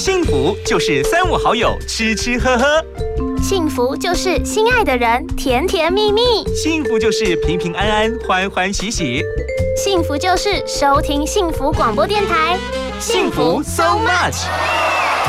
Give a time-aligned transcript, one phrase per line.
[0.00, 2.64] 幸福就是三五好友吃吃喝喝，
[3.42, 6.22] 幸福就是心爱的人甜甜蜜蜜，
[6.56, 9.22] 幸福就是平平安安欢欢喜喜，
[9.76, 12.56] 幸福就是收听幸福广播电台，
[12.98, 14.46] 幸福 so much。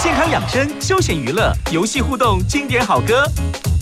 [0.01, 3.25] 健康养生、休闲娱乐、游戏互动、经典好歌、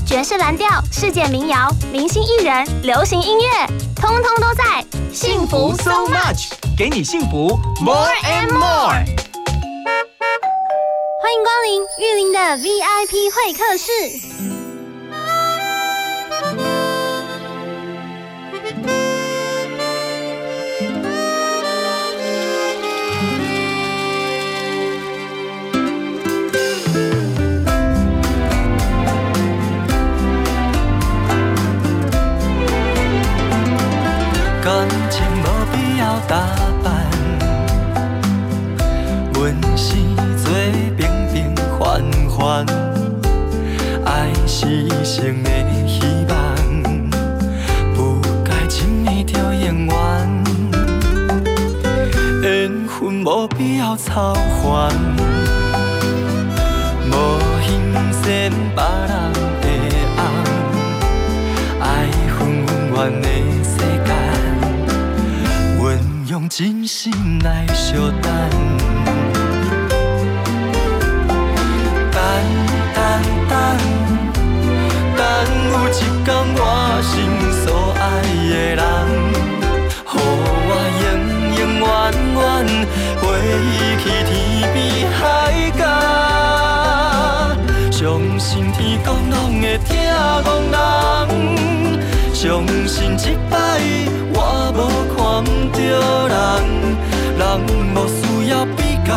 [0.08, 4.84] 爵士蓝调、世界民谣、明星艺人、流行音乐，通通都在。
[5.14, 7.60] 幸福 so much，给你幸福。
[7.80, 9.29] More and more。
[11.40, 13.92] 欢迎光临玉林的 vip 会客室。
[34.62, 36.36] 感情无必要打
[36.84, 37.08] 扮
[39.36, 40.29] 温馨
[44.68, 45.50] 一生的
[45.88, 46.34] 希望，
[47.94, 49.94] 不该今天就应允。
[52.42, 54.92] 缘分无必要操烦，
[57.10, 57.14] 无
[57.66, 58.24] 欣赏
[58.76, 59.12] 别人
[59.62, 59.66] 的
[60.16, 60.18] 红。
[61.80, 61.86] 爱
[62.38, 62.38] 恨
[62.68, 63.28] 恩怨的
[63.64, 63.72] 世
[64.06, 64.10] 界，
[65.78, 65.80] 阮
[66.28, 67.12] 用真心
[67.44, 68.69] 来相等。
[84.02, 84.34] 去天
[84.74, 84.78] 边
[85.12, 85.22] 海
[85.78, 85.82] 角，
[87.92, 88.00] 相
[88.40, 90.78] 信天公拢会听憨人，
[92.34, 93.54] 相信这摆
[94.34, 94.38] 我
[94.74, 94.80] 无
[95.14, 95.80] 看不着
[96.30, 96.38] 人，
[97.38, 97.42] 人
[97.94, 99.10] 无需要比较，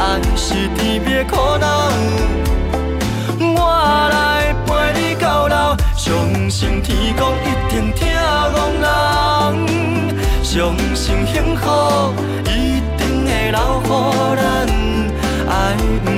[0.00, 0.44] 爱是
[0.76, 1.64] 甜蜜可能。
[3.54, 3.58] 我
[4.10, 4.14] 来
[4.66, 6.08] 陪你到老，相
[6.48, 8.84] 信天公一定听憨人，
[10.42, 11.62] 相信幸福。
[12.44, 13.00] 留予咱，
[13.54, 13.90] 爱不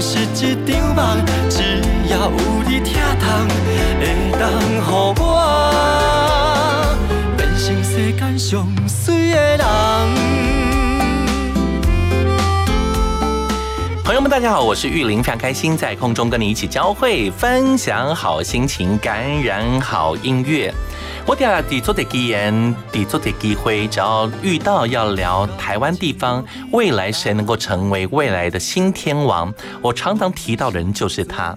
[0.06, 2.36] 是一场梦，只要有
[2.68, 3.24] 你疼痛，
[3.98, 4.02] 会
[4.38, 5.14] 当予我
[7.38, 9.64] 变成世间上水的人。
[14.04, 20.70] 朋友们，大家好，我是玉林，非常开心在空中跟你一起交汇，分享好心情，感染好音乐。
[21.26, 22.52] 我哋啊，伫做的机缘，
[22.92, 31.56] 伫做的机会，只要遇到要聊台湾地方未来谁能够成为未来的新天王，我常常提到的人就是他。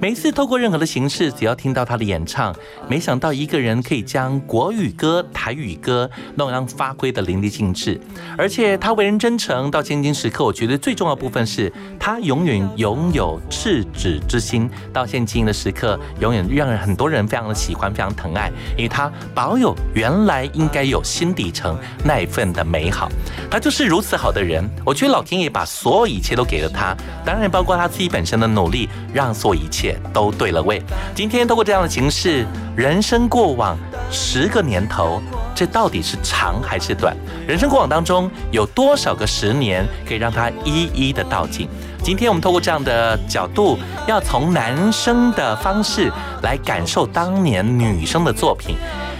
[0.00, 2.54] 每一次透过任何的形式，只要听到他的演唱，
[2.86, 8.00] 没想到一个人可以将国语歌、台语歌那样发挥的淋漓尽致，
[8.36, 9.68] 而且他为人真诚。
[9.68, 14.70] 到现今时刻，我觉得最重要部分是他永远拥有赤子之心。
[14.92, 19.07] 到现今的时刻，永远让很多人非常的喜欢，非常疼爱，因为他。
[19.34, 23.08] 保有原来应该有心底层那一份的美好，
[23.50, 24.62] 他就是如此好的人。
[24.84, 30.82] 我觉得老天爷把所有一切都给了他，当然也包括他自己本身的努力，让所有一切都对了位。
[31.14, 32.46] 今天通过这样的形式，
[32.76, 33.76] 人生过往
[34.10, 35.20] 十个年头，
[35.54, 37.16] 这到底是长还是短？
[37.46, 41.68] 人生过往当中有多少个十年可以让他一一的道尽？
[42.08, 46.10] 今天我们透过这样的角度，要从男生的方式
[46.42, 48.76] 来感受当年女生的作品。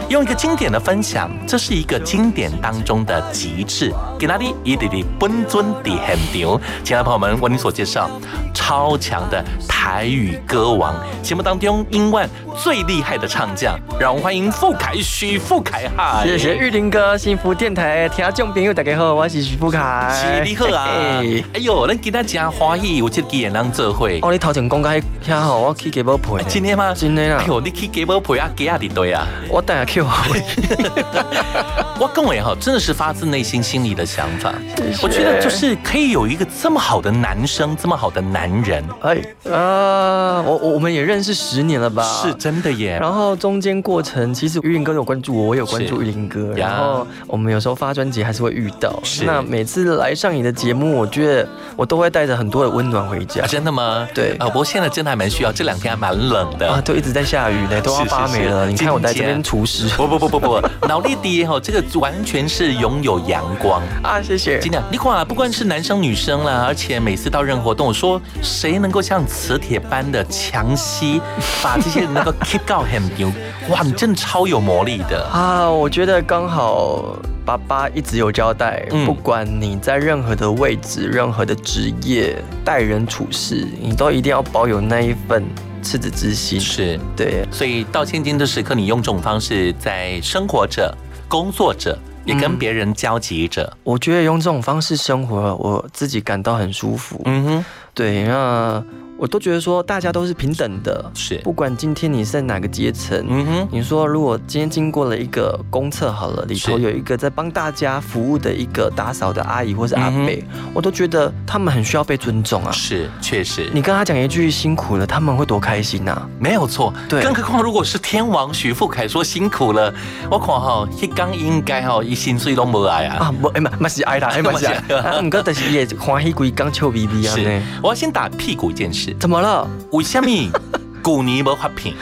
[0.09, 3.93] 用一个经典的分享，这是一个经典当中的极致。
[4.19, 8.11] 给哪里一点点本尊的很牛，亲爱的朋友们，为您所介绍
[8.55, 12.27] 超强的台语歌王，节目当中英万
[12.57, 16.23] 最厉害的唱将，让我们欢迎傅凯徐傅凯哈。
[16.25, 20.11] 谢谢玉林哥，幸福电台听众朋友大家好，我是徐傅凯。
[20.15, 21.21] 是你好啊！
[21.53, 24.21] 哎呦，咱今天真欢喜，有这个演人做会。
[24.23, 24.91] 哦，你头前讲个
[25.23, 26.43] 遐好，我去给宝陪。
[26.45, 26.95] 今天吗？
[26.97, 27.43] 今天啊！
[27.43, 28.49] 哎呦，你去给宝陪啊？
[28.57, 29.27] 给啊的对啊！
[29.51, 30.25] 我等下 Q 好。
[32.01, 34.55] 我跟我也好，真的是发自内心心里的想法。
[35.03, 38.85] 我觉得就是可以有一个这么好的男生，这么好的男人。
[39.01, 39.21] 哎
[39.51, 42.05] 啊，我我们也认识十年了吧？
[42.23, 42.99] 是真的耶。
[43.01, 46.53] 然后中间过程，其实玉林哥有关注我，我有关注玉林哥。
[46.55, 48.97] 然后我们有时候发专辑还是会遇到。
[49.03, 49.25] 是。
[49.25, 53.45] 那每次来上你的节目，我觉得我都会带着很多的温暖回家。
[53.47, 54.07] 真的吗？
[54.15, 54.37] 对。
[54.39, 56.71] 啊，不过现在真的还蛮需要，这两天还蛮冷的。
[56.71, 58.69] 啊，都一直在下雨呢，都要发霉了。
[58.69, 59.88] 你看我在这边除湿。
[59.89, 59.97] 师。
[59.97, 64.21] 不不不不不， 脑力低哈，这个完全是拥有阳光啊！
[64.23, 64.59] 谢谢。
[64.59, 71.21] 真的，你看啊，不管是男生女生啦，而且每次到任何活动，我说谁能够像磁铁般的强吸，
[71.63, 73.33] 把这些能够 keep 到很牛，
[73.71, 75.69] 哇，你真的超有魔力的啊！
[75.71, 85.45] 我觉得刚好爸爸一直有交代，不管你在任何的位置、任何的职业、待人处事，你都一定要保有那一份。
[85.83, 90.97] 赤子之心是对，所以到现今的时刻，你用这种方式在生活着、
[91.29, 93.73] 工作着，也跟别人交集着。
[93.85, 97.21] 我觉得用这种方式生活，我自己感到很舒服。
[97.25, 97.65] 嗯哼，
[97.95, 98.85] 对，那。
[99.19, 110.31] 我都觉得说大家都是平等的，是不管今天你是在哪个阶层，嗯哼，你说如果今天经过了一个公厕好了，里头有一个在帮大家服务的一个打扫的阿姨或是阿伯，
[110.73, 112.71] 我都觉得他们很需要被尊重啊。
[112.71, 116.29] 是，确实，你跟他讲一句辛苦了，他们会多开心呐。
[116.39, 117.21] 没有错，对。
[117.21, 119.93] 更何况如果是天王许富凯说辛苦了，
[120.31, 123.25] 我看哈，一刚应该哈一心碎都没爱啊。
[123.25, 124.67] 啊，不，哎嘛，嘛是爱啦，哎嘛是。
[124.95, 127.35] 啊，唔过但是也欢喜鬼刚臭逼逼啊。
[127.35, 129.08] 是，我要先打屁股一件事。
[129.19, 129.69] 怎么了？
[129.93, 130.29] 为什么
[131.03, 131.95] 古尼没发品？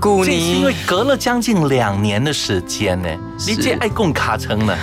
[0.00, 3.08] 古尼因为隔了将近两年的时间呢，
[3.46, 4.76] 你这爱共卡称呢？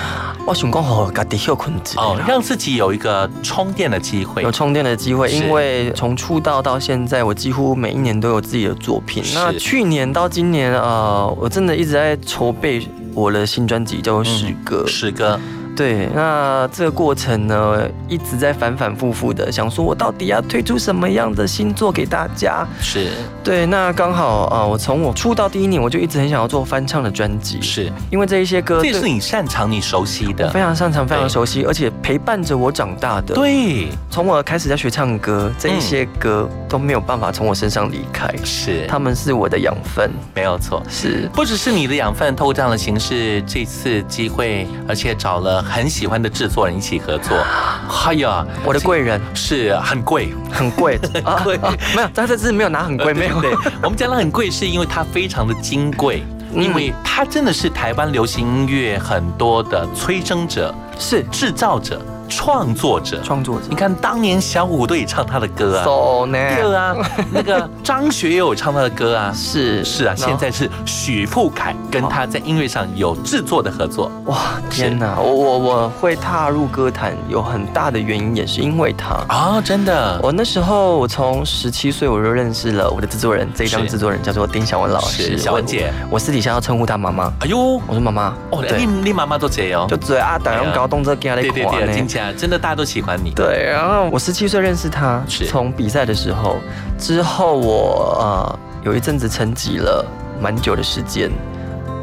[0.48, 5.30] 我想讲好，家己休困子哦，让自己有一个充电的机会，有充电的机会。
[5.32, 9.24] 因为从出道到现在，我几乎每一年都有自己的作品。
[9.36, 14.84] 那去年到今年，呃，我真的一直在筹备我的新专辑，叫做《诗歌》。
[14.90, 15.40] 诗歌。
[15.82, 22.68] 对，那这个过程呢，一直在反反复复的想说，我到底要推出什么样的新作给大家？
[22.80, 23.08] 是。
[23.44, 27.92] 对，那刚好啊，我从我出道第一年，我就一直很想要做翻唱的专辑，是。
[28.12, 33.34] 因为这一些歌，这也是你擅长、你熟悉的，非常擅长、非常熟悉，而且陪伴着我长大的。
[33.34, 45.64] 对，从我开始在学唱歌，这一些歌都没有办法从我身上离开，是，他们是我的养分，没有错，是，不只是你的养分，透过这样的形式，这次机会，而且找了。
[45.64, 47.38] 很喜欢的制作人一起合作，
[48.06, 49.22] 哎呀，我的贵人。
[49.34, 51.00] 是很贵，很贵，
[51.46, 51.58] 贵。
[51.96, 53.40] 没有，他这次没有拿很贵， 没有。
[53.40, 56.22] 对，我们讲的很贵，是因为它非常的金贵，
[56.54, 61.24] 因为他真的是台湾流行音乐很多的催生者，是。
[61.32, 62.02] 制造者。
[62.32, 66.96] 创作者，创作者，你看当年小虎队唱他的歌啊，对啊，
[67.32, 69.84] 那个张学友唱他的歌啊，是。
[69.84, 74.38] 是啊，现在是许富凯跟他在音乐上有制作的合作，哇，
[74.70, 79.16] 天哪，我我我会踏入歌坛有很大的原因也是因为他。
[79.28, 91.92] 啊，真的，我那时候我从十七岁我就认识了我的制作人，这一张制作人叫做丁小文老师，小文姐，我私底下要称呼她妈妈，哎呦，我说妈妈，哦，你你妈妈都这样，就嘴啊，等下搞动作给他来夸呢。
[92.38, 93.32] 真的，大家都喜欢你。
[93.32, 96.58] 对，然后我十七岁认识他，从比赛的时候
[96.98, 100.06] 之后，我呃有一阵子沉寂了
[100.42, 101.32] 蛮久的时间。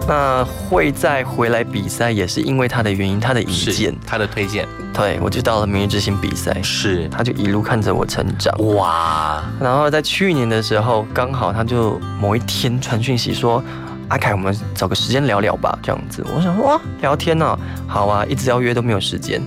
[0.07, 4.67] 那会再回来比赛，也是因为他的原因，他的引荐，他的推荐。
[4.95, 8.55] 对，我就到了明日之星比赛，是，他就一路看着我成长。
[8.75, 9.43] 哇！
[9.61, 13.63] 然后在去年的时候，刚好他就某一天传讯息说。
[14.09, 16.25] 阿凯，我们找个时间聊聊吧，这样子。
[16.35, 19.39] 我想哇，聊天呢，好啊，一直要约都没有时间。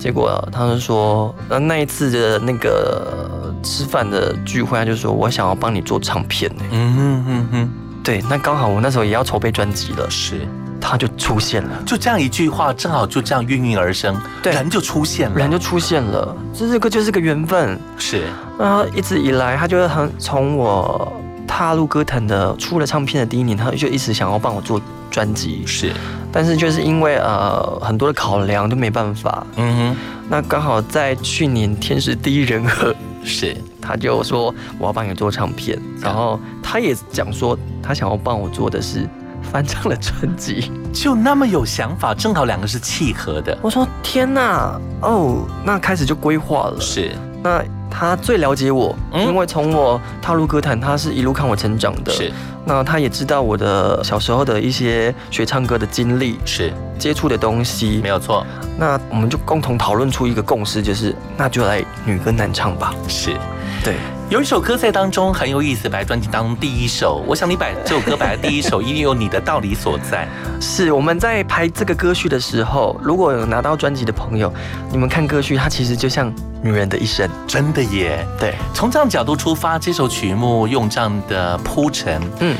[0.00, 6.62] 结果他就说，那那一次的那个吃饭的聚会，他就说我想要帮你做唱片呢。
[6.70, 7.70] 嗯哼哼哼，
[8.02, 10.48] 对，那刚好我那时候也要筹备专辑了，是，
[10.80, 18.24] 他就出现了，就这样一句话，正好就这样孕育而生，对，人就出现了，人就出现了，这这个就是个缘分，是。
[18.58, 21.12] 然后一直以来，他就很从我。
[21.50, 24.80] 踏入歌坛的出了唱片的第一年，他就一直想要帮我做
[25.10, 25.92] 专辑，是，
[26.30, 29.96] 但是就是因为呃很多的考量都没办法，嗯哼，
[30.28, 32.94] 那刚好在去年天时地利人和，
[33.24, 39.04] 是，他就说我要帮你做唱片，然后他也讲说他想要帮我做的是
[39.42, 43.58] 翻唱的专辑，就那么有想法，正好两个是契合的。
[43.60, 47.10] 我说天哪，哦，那开始就规划了，是，
[47.42, 47.64] 那。
[47.92, 52.12] 他最了解我，因为从我踏入歌坛，他是一路看我成长的。
[52.12, 52.32] 是，
[52.64, 58.46] 那他也知道我的小时候的一些学唱歌的经历，是接触的东西，没有错。
[58.78, 62.94] 那我们就共同讨论出一个共识，就是那就来女歌男唱吧。
[63.08, 63.36] 是，
[63.82, 63.96] 对。
[64.30, 67.20] 有一首歌在当中很有意思，摆专辑当中第一首。
[67.26, 70.28] 我想你摆这首歌摆在第一首，一定有你的道理所在。
[70.60, 74.52] 是我们在拍这个歌序的时候，如果有拿到专辑的朋友，
[74.92, 76.32] 你们看歌序，它其实就像
[76.62, 78.24] 女人的一生，真的耶。
[78.38, 82.56] 对，从这样角度出发，这首曲目用这样的铺陈，嗯，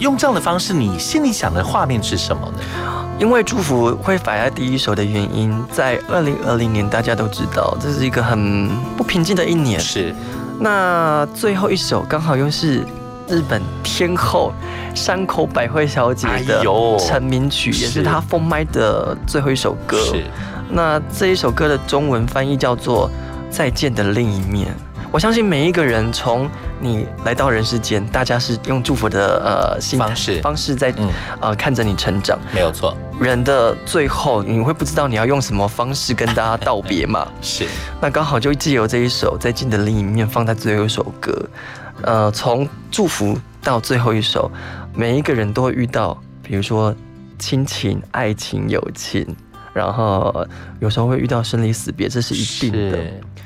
[0.00, 2.58] 用这样的方式，你心里想的画面是什么呢？
[3.20, 9.78] 因为祝福会摆在第一首的原因，在二零二零年，大家都知道这是一个很不平静的一年。
[9.78, 10.12] 是。
[10.62, 12.86] 那最后一首刚好又是
[13.28, 14.52] 日本天后
[14.94, 16.64] 山口百惠小姐的
[17.00, 19.98] 成名曲，也是她封麦的最后一首歌。
[19.98, 20.22] 是，
[20.70, 23.10] 那这一首歌的中文翻译叫做
[23.50, 24.68] 《再见的另一面》。
[25.12, 26.50] 我相信每一个人从
[26.80, 30.92] 你来到人世间，大家是用祝福的呃方式方式在
[31.38, 32.96] 呃看着你成长，没有错。
[33.20, 37.28] 人的最后，你会不知道你要用什么方式跟大家道别嘛？
[37.42, 37.66] 是。
[38.00, 41.46] 那刚好就借由这一首《再见的另一面》放在最后一首歌，
[42.00, 44.50] 呃，从祝福到最后一首，
[44.94, 46.94] 每一个人都会遇到，比如说
[47.38, 49.26] 亲情、爱情、友情，
[49.74, 50.46] 然后
[50.80, 52.98] 有时候会遇到生离死别，这是一定的。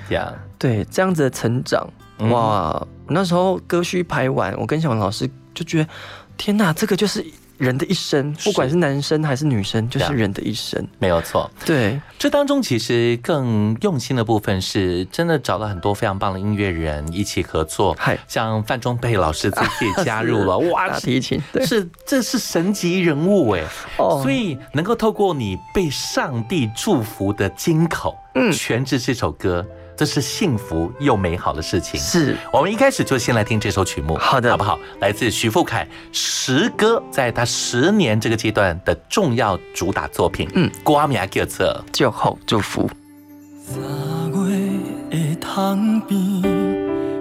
[0.08, 0.32] 这样。
[0.58, 1.86] 对，这样子的成长，
[2.30, 2.86] 哇！
[3.08, 5.88] 那时候歌序排完，我跟小文老师就觉得，
[6.36, 7.24] 天哪，这个就是。
[7.58, 11.50] 人的一生，不管是男生还是女生，就是人的一生，没有错。
[11.64, 17.96] 对，这当中其实更用心的部分是，真的找了很多非常棒的音乐人一起合作。
[17.98, 23.62] 嗨，像范中贝老师自己也加入了， 哇，提琴，是这是神级人物哎，
[23.96, 29.66] 所以能够透过你被上帝祝福的金口，嗯，诠释这首歌。
[29.96, 31.98] 这是幸福又美好的事情。
[31.98, 34.78] 是我们一开始就先来听这首曲目，好的，好不好？
[35.00, 40.48] 来自徐富凯十歌，在他十年这个阶段的重要主打作品。
[40.54, 42.90] 嗯，瓜米阿吉尔策，就好祝福。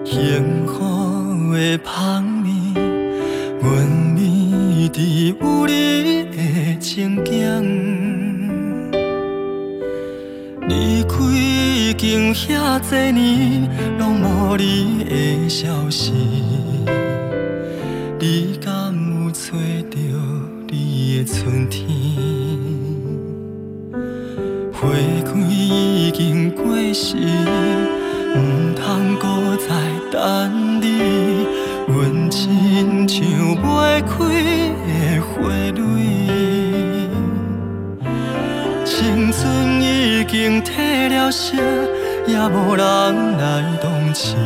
[0.05, 2.49] 幸福的香味，
[3.61, 4.19] 阮美
[4.89, 5.71] 伫有你
[6.25, 8.04] 的情景。
[10.67, 13.69] 离开已经遐多年，
[13.99, 16.11] 拢无你的消息。
[18.19, 19.51] 你敢有找
[19.91, 19.97] 到
[20.67, 21.85] 你的春天？
[24.73, 24.89] 花
[25.23, 27.15] 开已经过时，
[28.35, 29.67] 唔通搁再
[30.11, 31.45] 等你。
[31.87, 33.21] 阮亲像
[33.61, 34.34] 未开
[40.45, 41.57] 已经褪了色，
[42.27, 42.85] 也无人
[43.35, 44.37] 来同情。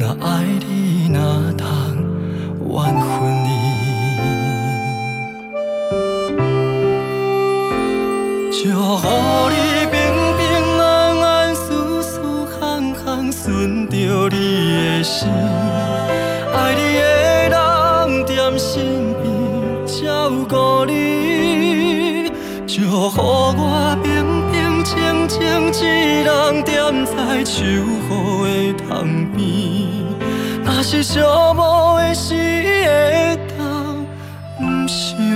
[0.00, 1.20] 若爱你，哪
[1.56, 1.68] 通
[2.58, 3.46] 怨恨你？
[8.50, 8.58] 祝
[8.98, 9.06] 福
[9.48, 9.54] 你
[9.92, 9.94] 平
[10.38, 10.42] 平
[10.80, 10.84] 安
[11.22, 14.36] 安，舒舒康康，顺着你
[14.98, 15.28] 的心。
[16.52, 17.00] 爱你的
[17.48, 17.56] 人
[18.26, 21.17] 踮身边，照顾你。
[22.88, 24.06] 落雨，我平
[24.50, 25.42] 平静静
[25.74, 29.04] 一人踮在秋雨的窗
[29.36, 29.38] 边。
[30.64, 31.20] 若是寂
[31.54, 33.58] 寞的时，会当
[34.56, 35.27] 不是。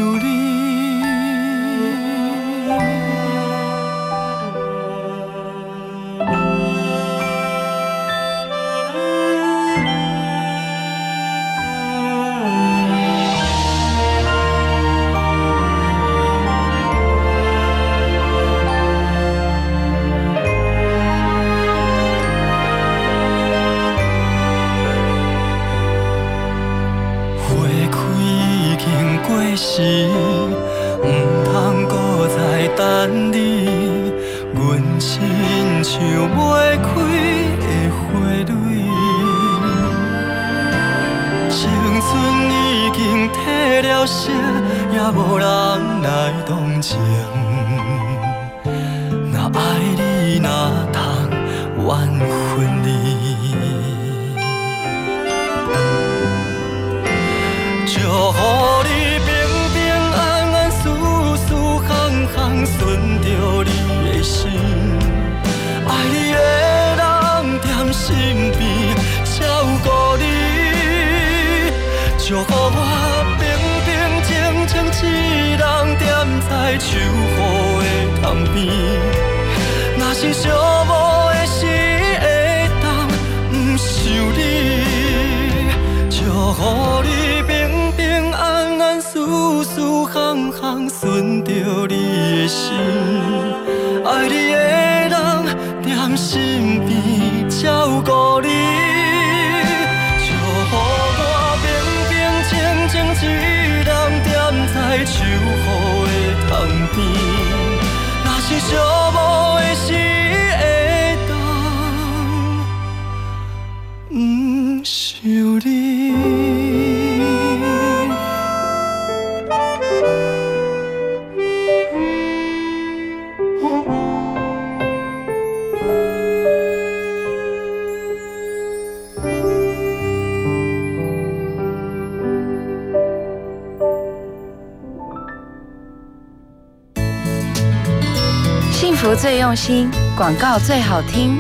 [139.52, 141.38] 用心，广告最好听。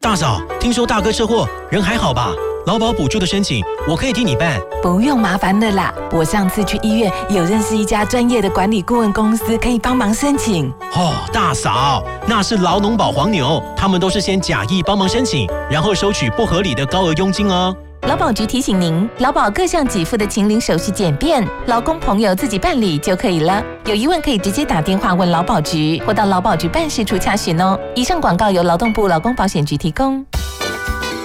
[0.00, 2.30] 大嫂，听说大哥车祸，人还好吧？
[2.64, 4.60] 劳保补助的申请，我可以替你办。
[4.80, 10.70] 不用麻烦的啦，我上次去医院有认识一家专业的管理顾问公司，可以帮忙申请。
[10.94, 17.74] 哦，大嫂，那是劳农保黄牛，他们都是先假意帮忙申请，然后收取不合理的高额佣金哦。
[18.02, 23.62] 劳保局提醒您，劳保各项给付的请领手续简便，劳工朋友自己办理就可以了。
[23.84, 27.78] 有疑问可以直接打电话问劳保局，或到劳保局办事处查询哦。
[27.94, 30.24] 以上广告由劳动部劳工保险局提供。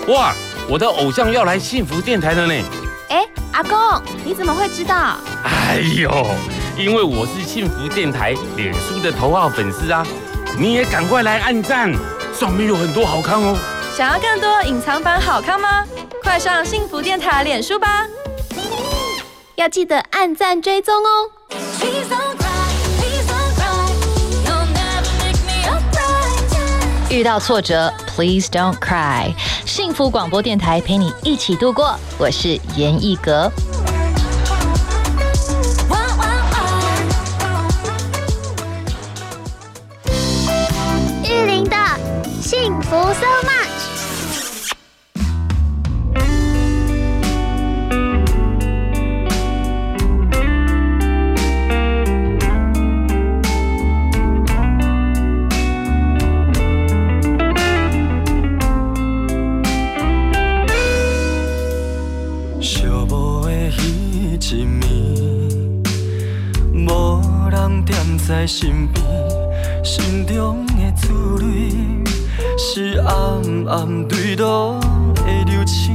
[0.07, 0.33] 哇！
[0.69, 2.53] 我的偶像要来幸福电台了呢！
[3.09, 3.77] 哎，阿公，
[4.23, 5.17] 你怎么会知道？
[5.43, 6.09] 哎呦，
[6.77, 10.05] 因为我是幸福电台脸书的头号粉丝啊！
[10.57, 11.93] 你也赶快来按赞，
[12.33, 13.57] 上面有很多好看哦。
[13.95, 15.85] 想要更多隐藏版好看吗？
[16.23, 18.07] 快上幸福电台脸书吧！
[19.53, 21.29] 要记得按赞追踪哦。
[27.11, 29.31] 遇到挫折，Please don't cry。
[29.63, 31.95] 幸福广播电台陪你一起度过。
[32.17, 33.51] 我是严艺格。
[41.23, 41.77] 玉林的
[42.41, 43.52] 幸福 so much。
[68.25, 69.03] 在身边，
[69.83, 71.73] 心中的滋泪
[72.57, 74.79] 是暗暗坠落
[75.13, 75.93] 的流星。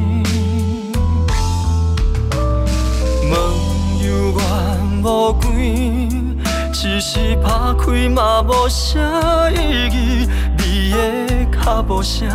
[3.30, 3.40] 梦
[4.02, 5.50] 有远无关，
[6.70, 10.28] 只是拍开嘛无啥意义。
[10.58, 12.28] 你的脚步声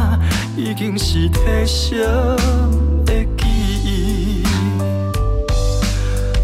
[0.58, 2.36] 已经是褪色
[3.06, 3.46] 的记
[3.86, 4.44] 忆。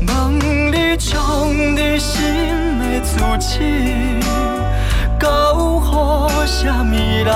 [0.05, 0.39] 梦
[0.71, 2.68] 里将你心。
[3.01, 4.19] 自己
[5.19, 7.29] 交予什么人？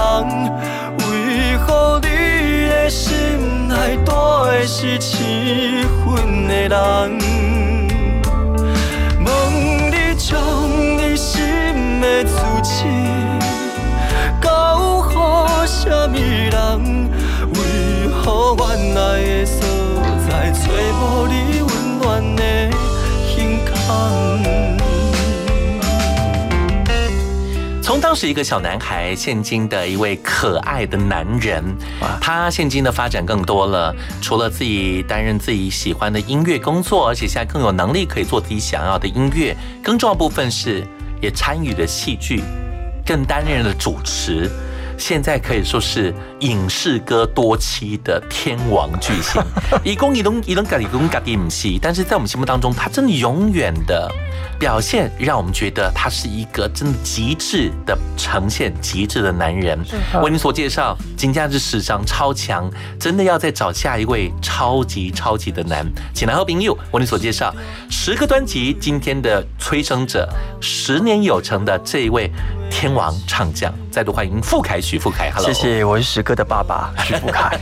[1.00, 2.08] 为何你
[2.70, 4.12] 的心内住
[4.46, 7.20] 的是七分的人？
[9.26, 9.28] 问
[9.92, 10.32] 你将
[10.98, 12.86] 你心的自己
[14.42, 14.48] 交
[15.10, 15.12] 予
[15.66, 17.10] 什么人？
[17.54, 17.58] 为
[18.12, 18.62] 何原
[18.96, 19.58] 来的所
[20.28, 20.62] 在找
[21.00, 22.02] 无你温暖
[22.36, 22.42] 的
[23.28, 24.83] 胸腔？
[27.84, 31.62] 从当时一个小男孩，现今的一位可爱的男人，
[32.22, 33.94] 他现今的发展更多了。
[34.22, 39.54] 除了自己担任自己喜欢的音乐工作，而且现在更有能力可以做自己想要的音乐。
[39.84, 40.88] 更重要部分是，
[41.22, 42.42] 也参与了戏剧，
[43.06, 44.50] 更担任了主持。
[44.98, 49.42] 现在可以说是影视歌多栖的天王巨星。
[49.84, 54.12] 以公以龙以龙嘎以龙嘎迪姆西，但是在我们心目当中，他真的永远的。
[54.60, 59.78] 表现让我们觉得他是一个真的极致的呈现，极致的男人。
[60.22, 67.54] 为你所介绍，金价是史上超强，真的要再找下一位超级超级的男，请来和朋友为你所介绍
[67.90, 70.30] 十个专辑，今天的催生者，
[70.62, 72.32] 十年有成的这一位。
[72.70, 77.60] 天王唱将，再度欢迎傅凯，许傅凯，Hello，谢谢，我是石哥的爸爸，许傅凯。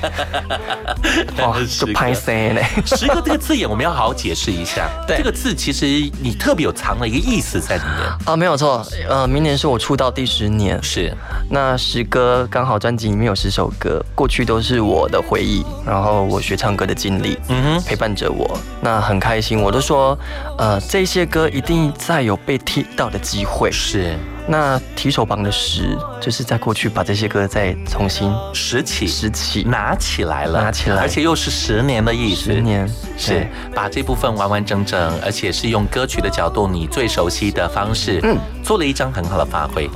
[1.44, 2.62] 哇，就拍声呢。
[2.86, 4.90] 石哥这个字眼，我们要好好解释一下。
[5.06, 5.86] 对，这个字其实
[6.22, 8.82] 你特别有藏了一个意思在里面啊，没有错。
[9.10, 11.14] 呃，明年是我出道第十年，是。
[11.50, 19.62] 那石哥刚好专辑里面有十首歌，过去都是我的回忆，然后我学唱歌的经历，嗯哼，陪伴着我，那很开心。
[19.62, 20.18] 我都说，
[20.58, 24.18] 呃，这些歌一定再有被听到的机会，是。
[24.48, 39.90] 那提手旁的拾，就是在过去把这些歌再重新拾起，拾起，拿起来了，拿起来，而且又是十年的意思，十年是把这部分完完整整，而且是用歌曲的角度，你最熟悉的方式，嗯，做了一张很好的发挥。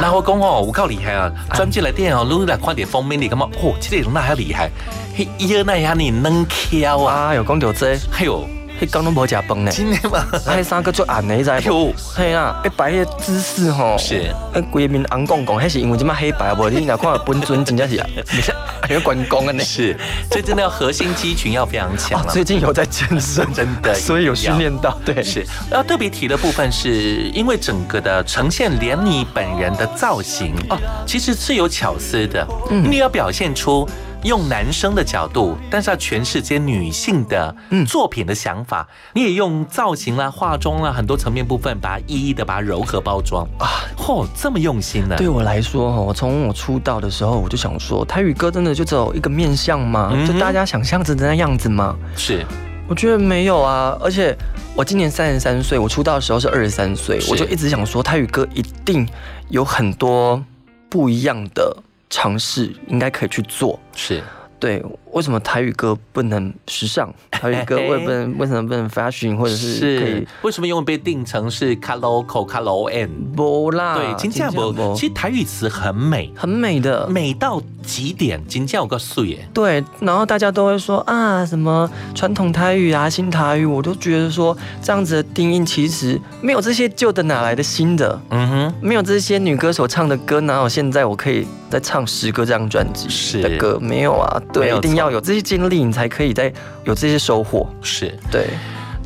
[0.00, 1.32] 那我讲哦，我够厉害啊！
[1.54, 3.46] 专辑来电哦，录来快点封面，你干嘛？
[3.62, 4.70] 哦，这个人那还厉害，
[5.16, 7.34] 嘿，耶那下你能挑啊？
[7.34, 8.48] 有讲到这，还有。
[8.80, 10.24] 迄刚都无食饭呢，真的吗？
[10.46, 11.92] 迄三个做暗的，你知不？
[12.14, 16.70] 嘿啊，一摆迄姿势吼，是，那规面红光光，迄是因为这么黑白无？
[16.70, 17.96] 你若看本尊真正是，
[18.32, 18.52] 你是
[18.90, 19.64] 有关公的呢？
[19.64, 19.96] 是，
[20.30, 24.96] 所以真的要核心肌群要非常强最近有在健身，真的，所以有训练到。
[25.04, 25.44] 对，是。
[25.70, 32.46] 要特别提的部分，是因为整个的呈现，连你本人的造型哦，其实是有巧思的。
[32.70, 33.88] 嗯，你要表现出。
[34.24, 37.54] 用男生的角度，但是要诠释这些女性的
[37.86, 43.86] 作品的想法，你也用造型啦、化妆啦很多层面部分，把它一一的把它柔和包装啊！
[43.96, 45.16] 嚯，这么用心呢？
[45.16, 50.12] 对我来说，我从我出道的时候，我就想说，台语歌真的就只有一个面相吗？
[50.26, 51.96] 就大家想象着的那样子吗？
[52.16, 52.44] 是，
[52.88, 53.96] 我觉得没有啊。
[54.00, 54.36] 而且
[54.74, 59.08] 我今年三十三岁，我出道的时候是二十三岁，我就一直想说，泰语歌一定
[59.48, 60.42] 有很多
[60.88, 61.76] 不一样的
[62.10, 63.78] 尝试，应该可以去做。
[63.94, 64.22] 是。
[64.60, 67.12] 对，为什么台语歌不能时尚？
[67.30, 70.26] 台语歌为不能为什么不能 fashion，或者是 可以？
[70.42, 78.38] 为什么永远被定成是 c o l o c o c o l o n 不啦，对，金价不，其实台语词很美，很美的，美到极点。
[78.46, 79.46] 金价有个素耶。
[79.52, 88.20] 对，然后大家都会说啊，什么传统台语啊，新台语，我都觉得说这样子的定义其实没有这些旧的，哪来的新的？
[88.30, 93.78] 嗯哼，没有这些女歌手唱的歌，哪有现在我可以再唱十个这张专辑的歌？
[93.80, 94.40] 没有啊。
[94.52, 96.52] 对，一定要有这些经历，你才可以在
[96.84, 97.68] 有这些收获。
[97.80, 98.48] 是对，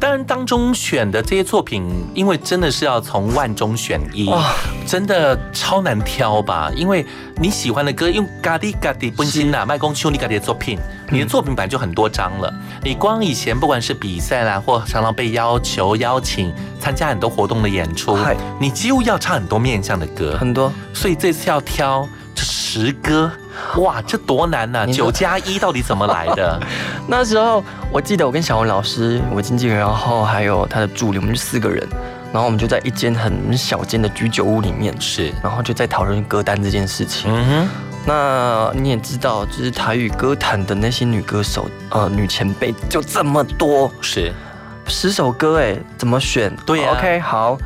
[0.00, 4.28] 当然当中选的这些作品，因为真的是要从万中选一，
[4.86, 6.72] 真的超难挑吧？
[6.74, 7.04] 因为
[7.36, 10.78] 你喜欢的歌，用嘎滴嘎滴本心呐，麦公兄弟嘎滴的作品，
[11.10, 12.52] 你的作品本来就很多张了。
[12.82, 18.18] 你光以前不管是比赛啦，或常常被要求邀请参加很多活动的演出，
[18.58, 20.72] 你几乎要唱很多面向的歌，很多。
[20.92, 23.30] 所以这次要挑这十歌。
[23.76, 24.86] 哇，这多难呐！
[24.86, 26.60] 九加一到底怎么来的？
[27.08, 31.86] 那时候我记得我跟小文老师、我经纪人，然后还有他的助理，我们就四个人，
[32.32, 37.30] 然后我们就在一间很小间的居酒屋里面，是，然后就在讨论歌单这件事情。
[37.32, 37.68] 嗯哼，
[38.06, 44.32] 那你也知道，就是台语歌坛的那些女歌手，呃，女前辈就这么多，是
[44.86, 46.54] 十首歌，哎，怎么选？
[46.66, 47.56] 对，OK，好，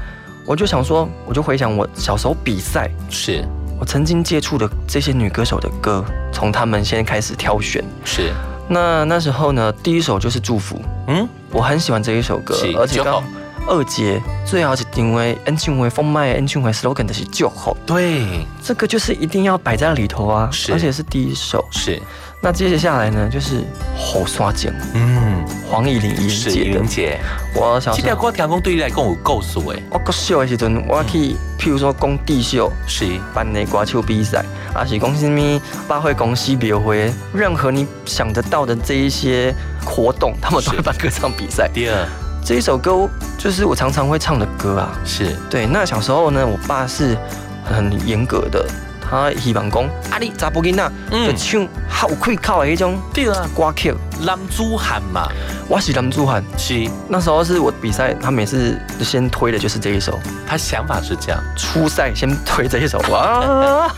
[0.44, 3.44] 我就想说，我就回想我小时候比赛，是。
[3.78, 7.84] 我曾经接触的这些女歌手的歌，从她们先开始挑选。
[8.04, 8.32] 是，
[8.68, 10.76] 那那时候呢，第一首就是《祝福》。
[11.08, 13.22] 嗯，我很喜欢这一首歌，而且刚
[13.68, 17.76] 二节最好是定位演唱会封麦、演唱会 slogan 的是“就好”。
[17.84, 21.64] 对，这个就是一定要摆在里头啊，而且是第一首。
[21.70, 22.00] 是。
[22.42, 23.64] 那接下来呢，就是
[23.96, 26.29] 好刷奖，嗯，黄以玲、怡
[26.70, 27.18] 玲姐，
[27.55, 29.83] 我小时候歌听讲对你来讲有够数诶。
[29.90, 39.53] 我歌秀的时阵，我去，譬如说工地秀，是办的歌手比赛，还是讲什么百货公司庙会，任何你想得到的这一些
[39.85, 41.68] 活动，他们都会办歌唱比赛。
[41.75, 42.07] 第二，
[42.44, 44.96] 这一首歌就是我常常会唱的歌啊。
[45.05, 45.66] 是对。
[45.66, 47.16] 那小时候呢，我爸是
[47.64, 48.64] 很严格的。
[49.08, 53.94] 他希望讲，啊，你查甫囡仔就唱好开口的那种对啊，歌曲。
[54.24, 55.28] 男子汉嘛，
[55.68, 56.42] 我是男子汉。
[56.56, 60.18] 是那时候是我比赛，他每次先推的就是这一首。
[60.46, 62.98] 他想法是这样，初赛先推这一首。
[63.12, 63.94] 哇，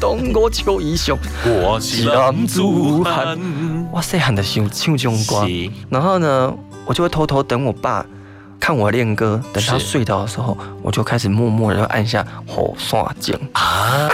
[0.00, 2.60] 东我秋一雄，我是男子
[3.04, 3.38] 汉。
[3.92, 5.46] 哇塞，喊的想唱这种歌。
[5.88, 6.52] 然后呢，
[6.84, 8.04] 我就会偷偷等我爸。
[8.70, 14.08] 看我练歌，等他睡着的时候，我就开始默默的按下火刷键啊，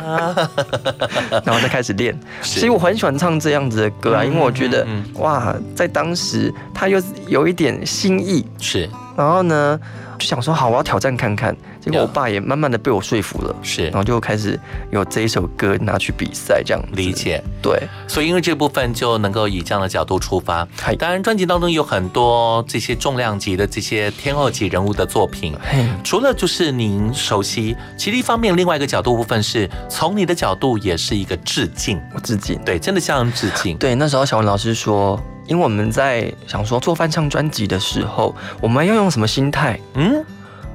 [1.44, 2.18] 然后再开始练。
[2.40, 8.46] 其实我很喜欢唱这样子的歌啊，因为我觉得哇，在当时他又有一点新意。
[8.58, 9.78] 是，然后呢，
[10.18, 11.54] 就想说好，我要挑战看看。
[11.86, 14.58] 结果我爸也慢慢的被我说服了，是，然后就开始
[14.90, 20.66] 有这一首歌拿去比赛，这样理解，对，所以因为这部分就能够以这样的角度出发。
[20.98, 25.54] 当然，专辑当中有很多这些重量级的这些天后级人物的作品，
[26.02, 33.76] 除了就是您熟悉，其实一方面另外一个角度部分是从你的角度也是一个致敬，我致敬，对，真的像致敬。
[33.76, 39.78] 对，那时候小文老师说，因为我们在想说做翻唱专辑的时候，我们要用什么心态？
[39.94, 40.24] 嗯。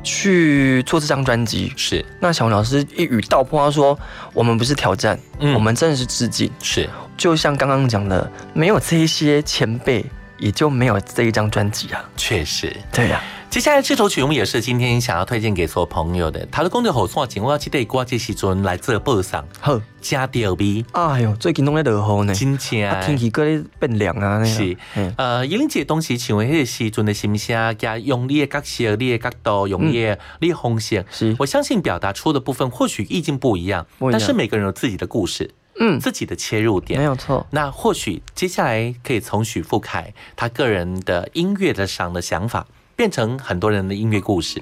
[0.04, 3.98] 去做这张专辑是，那小文老师一语道破，他说
[4.34, 10.06] ：“我们不是挑战，我们真的是致敬。”是，就像刚刚讲的，没有这一些前辈，
[10.38, 12.04] 也就没有这一张专辑啊。
[12.18, 13.22] 确实，对呀。
[13.52, 16.48] 接下来这首曲目也是今天想要推荐给所有朋友的。
[16.50, 20.86] 他的公牛好算景，我要记得挂这时阵来这报上，好加吊笔。
[20.94, 24.42] 哎呦，最近拢在落雨呢，真正天气搁咧变凉啊。
[24.46, 24.78] 是，
[25.18, 37.46] 呃，英玲姐东西请问迄个时阵的心声，加用你的角色、你的角度、用你的你的风险，是，我相信表达出的部分或许意境不一样，但是每个人有自己的故事，嗯，自己的切入点，没有错。
[37.52, 42.66] 那或许接下来可以从许富凯他个人的音乐的上的想法。
[43.02, 44.62] 变成很多人的音乐故事，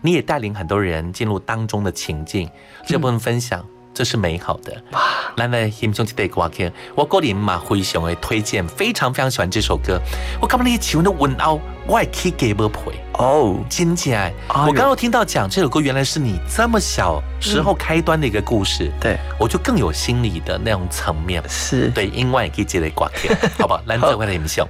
[0.00, 2.48] 你也带领很多人进入当中的情境。
[2.86, 4.72] 这部分分享，这是美好的。
[4.92, 5.00] 哇！
[5.34, 10.00] 来来，欣赏这首歌曲，我个人嘛非常的推荐，非常非常喜欢这首歌。
[10.40, 14.32] 我感觉那些气温的温熬，我还可以给不陪哦，真假哎！
[14.68, 21.42] 我刚刚听到讲这首歌，原来是你这么小时候开端的一个故事，对我就更有心理的那种层面。
[21.48, 23.82] 是对，因为可以接来歌曲，好不好？
[23.86, 24.68] 来，再回来欣赏。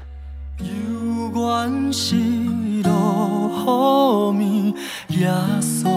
[2.83, 4.73] 路面
[5.09, 5.27] 野
[5.61, 5.90] 山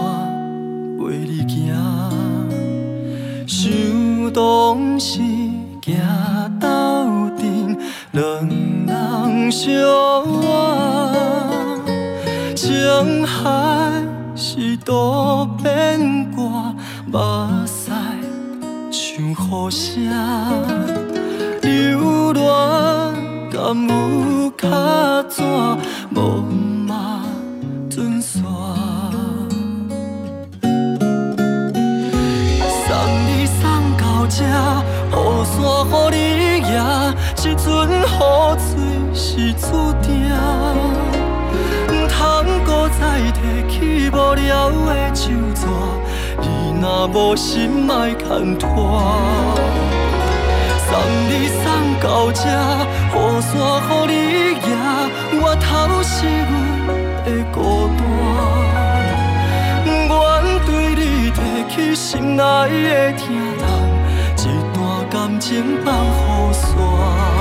[0.98, 1.72] 陪你行，
[3.46, 5.20] 想当时
[5.82, 5.94] 行
[6.60, 6.66] 斗
[7.38, 7.76] 阵，
[8.12, 10.44] 两人相偎。
[12.54, 14.02] 情海
[14.34, 16.74] 是多变卦，
[17.06, 17.18] 目
[17.66, 17.92] 屎
[18.90, 20.02] 像雨声，
[21.62, 22.42] 流恋
[23.50, 25.42] 敢有较怎？
[27.94, 28.20] 送你
[33.46, 33.62] 送
[33.96, 34.42] 到这
[35.12, 35.54] 雨伞
[36.10, 36.74] 予你也，
[37.36, 38.02] 这阵雨
[38.58, 39.66] 水是注
[40.02, 40.12] 定，
[41.88, 42.18] 唔通
[42.66, 43.38] 搁再提
[43.70, 45.22] 起无聊的旧
[45.54, 45.62] 纸，
[46.42, 46.44] 你
[46.80, 48.68] 若无心莫牵拖。
[50.88, 50.90] 送
[51.28, 51.30] 你
[51.62, 51.62] 送
[52.00, 52.42] 到这，
[53.14, 53.52] 雨伞
[54.08, 54.14] 予你
[54.66, 54.68] 也，
[55.40, 56.73] 我头是阮
[57.24, 58.02] 的孤单，
[60.08, 60.12] 愿
[60.66, 61.38] 对你提
[61.74, 63.22] 起心内的疼
[63.58, 63.64] 痛。
[64.36, 65.52] 一段感情
[65.84, 67.33] 放雨伞。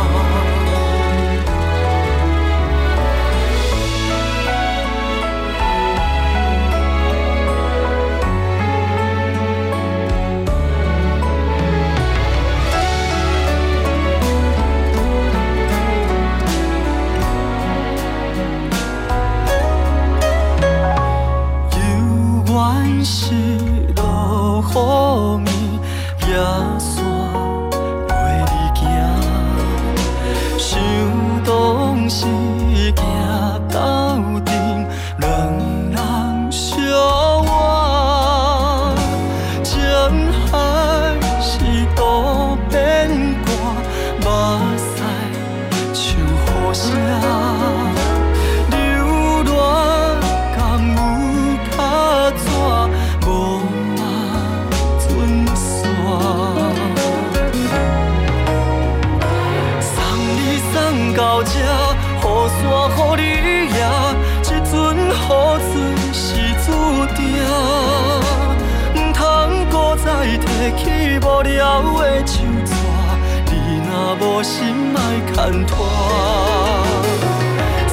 [74.43, 74.99] 心莫
[75.33, 75.73] 牵拖，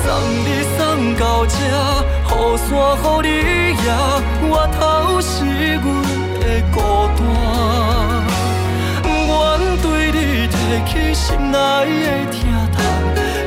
[0.03, 0.07] 送
[0.45, 0.79] 你送
[1.15, 1.55] 到这，
[2.27, 3.29] 雨伞雨你
[3.85, 3.89] 夜，
[4.43, 4.81] 回头
[5.21, 5.31] 是
[5.77, 5.85] 阮
[6.41, 6.77] 的孤
[7.17, 7.19] 单。
[9.03, 9.39] 不愿
[9.81, 10.53] 对你提
[10.91, 11.57] 起心内
[12.03, 12.37] 的疼
[12.75, 12.77] 痛，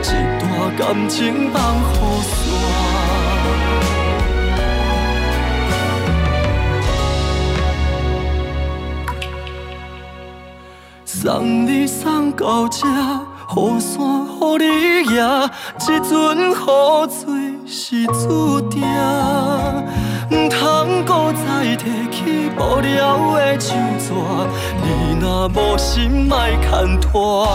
[0.01, 0.05] 一
[0.39, 0.41] 段
[0.77, 2.42] 感情放雨伞。
[11.23, 12.33] 送你送
[15.05, 17.33] 到，这阵雨水
[17.65, 18.83] 是注定，
[20.31, 24.11] 唔通搁再提起无聊的旧纸，
[24.83, 27.47] 你若无心莫牵拖。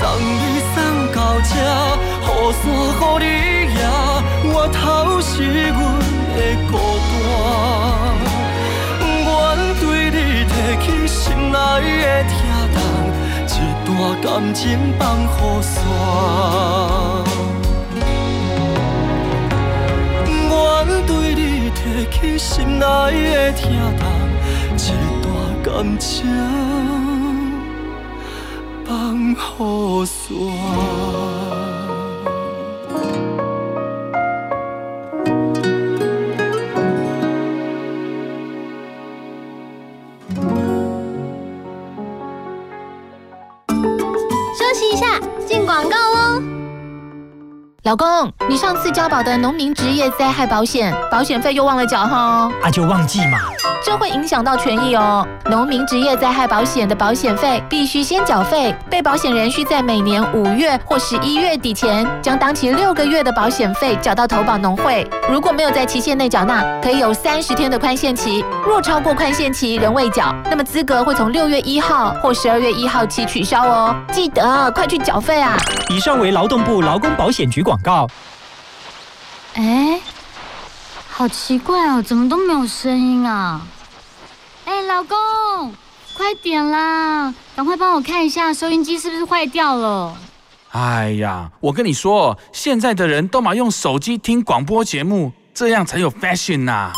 [0.00, 0.80] 送你送
[1.14, 1.50] 到这，
[2.24, 2.64] 雨伞
[3.02, 3.26] 予你
[3.74, 3.76] 也，
[4.50, 4.80] 我头
[5.20, 5.28] 是
[5.68, 5.76] 阮
[6.32, 6.40] 的
[6.72, 6.72] 孤
[7.10, 8.11] 单。
[11.06, 11.58] 心内
[12.02, 12.32] 的疼
[12.74, 12.76] 痛，
[13.46, 13.50] 一
[13.86, 14.62] 段感情
[14.98, 15.26] 放雨
[15.60, 15.74] 伞。
[20.84, 23.60] 愿对你提起心内的疼
[23.98, 24.00] 痛，
[24.76, 24.80] 一
[25.22, 25.26] 段
[25.62, 26.10] 感情
[28.84, 28.90] 放
[29.30, 30.22] 雨伞。
[47.84, 52.48] 老公，你上次交保的农民职业灾害保险，保险费又忘了缴哈？
[52.62, 53.38] 啊，就忘记嘛，
[53.84, 55.26] 这会影响到权益哦。
[55.46, 65.04] 农民职业灾害保险的保险费必须先缴费，被保险人需在每年五月或十一月底前，将当期六个月的保险费缴到投保农会。
[65.28, 68.44] 如果没有在期限内缴纳，可以有三十天的宽限期。
[68.64, 73.92] 若超过宽限期仍未缴，那么资格会从六月一号或十二月一号起取消哦。
[74.12, 75.56] 记得快去缴费啊！
[75.90, 77.71] 以上为劳动部劳工保险局广。
[77.72, 78.06] 广告。
[79.54, 79.98] 哎，
[81.08, 83.62] 好奇怪哦，怎么都没有声音啊？
[84.66, 85.16] 哎，老公，
[86.14, 90.14] 快点啦，赶快帮我看一下收音机是不是坏掉了。
[90.72, 96.92] 哎呀，我跟你说，现在的人都嘛用手机听广播节目，这样才有 fashion 呐。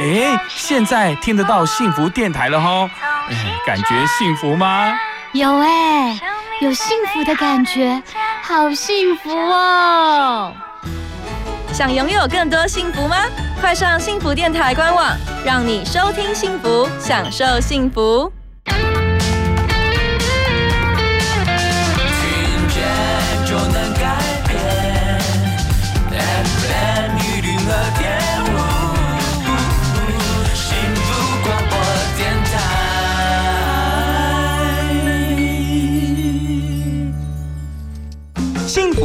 [0.00, 2.90] 哎，现在听得到幸福电台了吼，
[3.28, 4.92] 哎，感觉幸福吗？
[5.32, 6.20] 有哎，
[6.62, 8.00] 有幸福的感觉，
[8.40, 10.52] 好幸福哦！
[11.72, 13.16] 想拥有更多幸福吗？
[13.60, 18.32] 快上幸福电台官网，让你收听幸福，享受幸福。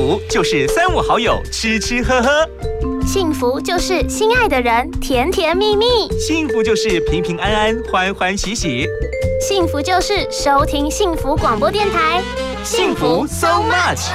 [0.07, 2.29] 福就是三五好友吃吃喝喝，
[3.05, 5.85] 幸福就是心爱的人甜甜蜜蜜，
[6.17, 8.87] 幸福就是平平安安欢欢喜喜，
[9.45, 12.21] 幸福就是收听幸福广播电台，
[12.63, 14.07] 幸福 so much，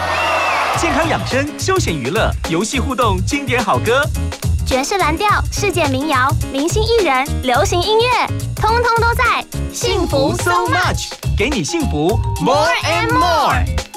[0.81, 4.03] 健康养生、休闲娱乐、游戏互动、经典好歌，
[4.67, 8.27] 爵士蓝调、世界民谣、明星艺人、流行音乐，
[8.57, 9.45] 通通都在。
[9.71, 12.19] 幸福 so much，给你幸福。
[12.41, 13.92] More and more。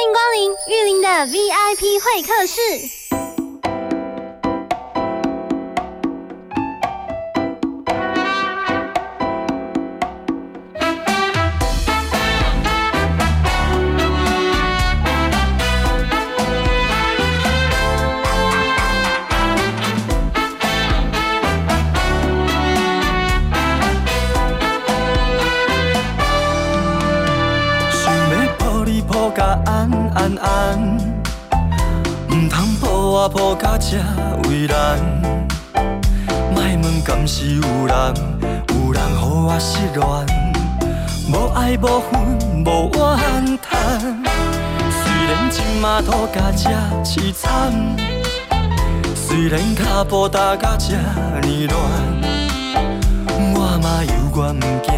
[0.00, 3.29] 欢迎光临玉林的 VIP 会客室。
[50.30, 51.74] 脚步踏甲这呢乱，
[53.52, 54.92] 我嘛犹原不惊，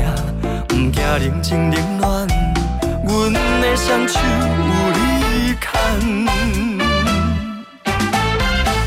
[0.68, 2.28] 不惊冷情冷暖，
[3.06, 5.00] 阮的双手有你
[5.58, 5.64] 牵。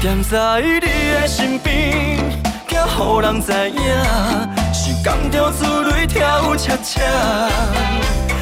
[0.01, 2.17] 站在你的身边，
[2.67, 3.79] 惊予人知影，
[4.71, 7.01] 是感着滋泪跳恰恰。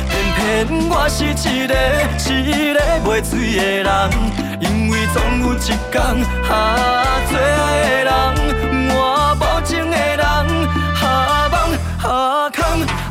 [0.10, 1.74] 偏偏我是一个
[2.34, 3.88] 一个袂醉的人，
[5.13, 5.58] 总有一
[5.91, 6.02] 天，
[6.43, 6.52] 哈，
[7.30, 8.12] 最爱的人，
[8.89, 8.97] 我
[9.39, 10.26] 无情的人，
[10.95, 11.02] 哈
[11.52, 11.56] 梦
[11.99, 12.58] 哈空，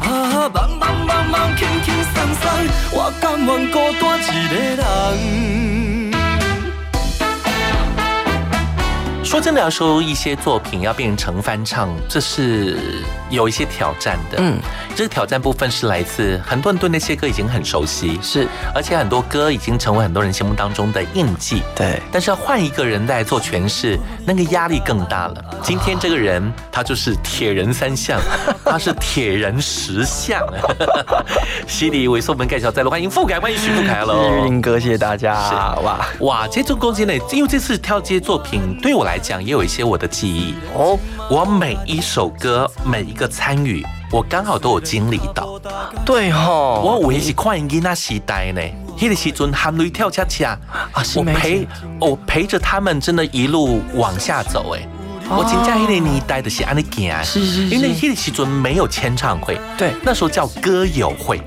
[0.00, 2.42] 哈梦梦梦梦轻轻松松，
[2.92, 4.84] 我甘愿孤单一个人。
[9.24, 12.76] 说真的，要说一些作品要变成翻唱，这是
[13.32, 14.36] 有一些挑战的。
[14.38, 14.60] 嗯，
[14.94, 21.62] 这个挑战部分是来自很多人对那些歌已经很熟悉，是，而且很多歌已经成为很多人心目当中的印记。
[21.74, 25.44] 对，但是要换一个人来做诠释，那个压力更大了。
[25.62, 28.20] 今天这个人，他就是铁人三项，
[28.64, 30.46] 他是铁人十项。
[31.66, 35.32] 犀利为素们盖小再来欢迎富凯，欢迎徐富凯喽，玉林哥，谢谢大家。
[35.82, 39.18] 哇哇，这种攻击呢，因为这次跳这些作品，对我来。
[39.22, 40.98] 讲也有一些我的记忆哦，
[41.30, 45.58] 我每一首歌每一个参与，我刚好都有经历到。
[46.04, 48.61] 对吼，我我也是看囡仔时代呢，
[48.98, 50.58] 迄个时阵含泪跳恰恰
[50.92, 51.66] 啊，我陪
[52.00, 54.87] 我陪着他们，真的一路往下走哎。
[55.28, 61.40] 我真正迄个年代的是安尼行，是是是，因为迄个时阵没有签唱会，对，那时候叫歌友会。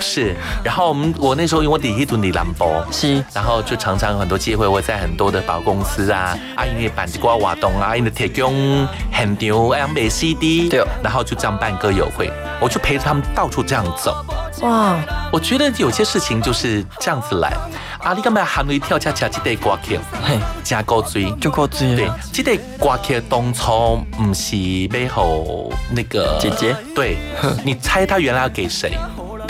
[0.00, 0.34] 是。
[0.64, 3.22] 然后我们我那时候因为我第一顿的兰博，是。
[3.32, 10.84] 然后就常常有很多机会，我在很多的保公司啊，啊，因为板子瓜瓦动啊，因为提供很牛 M A C D，对。
[11.02, 14.24] 然后就这样办歌友会，我就陪着他们到处这样走。
[14.62, 14.96] 哇，
[15.32, 17.52] 我觉得有些事情就是这样子来。
[18.00, 19.28] 啊，你干嘛喊你跳恰恰？
[19.28, 21.94] 这得歌曲，嘿，加够追，就够追。
[21.94, 24.56] 对，这得歌曲当初不是
[24.88, 27.18] 背后那个姐姐，对，
[27.62, 28.98] 你猜他原来要给谁？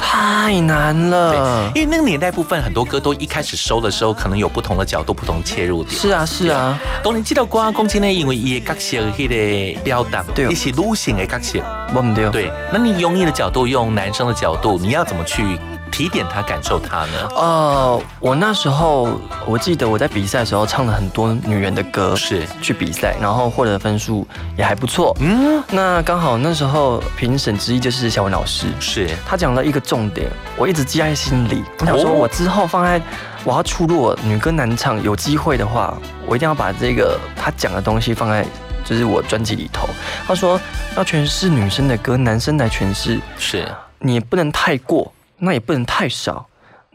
[0.02, 5.94] 太难了，因为那个年代部分很多歌都一开始收的时候，可能有不同的角度、不同切入点。
[6.00, 6.78] 是啊，是啊。
[7.04, 9.28] 当你知道光公斤呢，因为伊的角色迄
[9.74, 11.60] 个表达，对，一些女性的角色，
[11.94, 12.28] 我唔对。
[12.30, 15.58] 对，那你用你的角度，用男生的角度，你要怎么去？
[15.90, 17.28] 提点他感受他呢？
[17.36, 24.26] 呃，我那时候我记得我在比赛的时候唱了很多女人的歌，是去比赛，然后获得分数
[24.56, 25.16] 也还不错。
[25.20, 31.62] 嗯，那刚好那时候评审之一就是小文老师，是他讲了一个重点，我一直记在心里。
[31.80, 33.00] 我想说我之后放在
[33.44, 35.94] 我要出路女歌男唱有机会的话，
[36.26, 38.46] 我一定要把这个他讲的东西放在
[38.84, 39.88] 就是我专辑里头，
[40.26, 40.58] 他说
[40.96, 43.68] 要诠释女生的歌，男生来诠释，是
[43.98, 46.46] 你也不能太过，那也不能太少，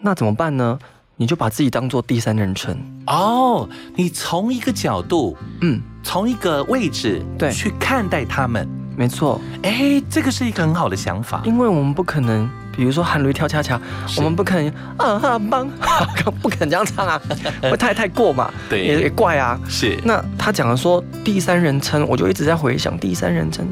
[0.02, 0.80] 那怎么办呢？
[1.18, 2.78] 你就把自己当做第三人称
[3.08, 8.68] 哦，你从一个角度，嗯，从一个位置，对，去看待他们，
[8.98, 12.50] 没错，哎，这个是一个很好的想法，因为我们不可能。
[12.78, 13.80] 比如说喊驴跳恰恰，
[14.18, 14.68] 我们不可能
[14.98, 15.66] 啊哈帮，
[16.44, 17.22] 不可能这样唱啊，
[17.64, 19.58] 会太太过嘛，对，也也怪啊。
[19.70, 23.66] 是，那他讲的说第三人称，我就一直在回想第三人称。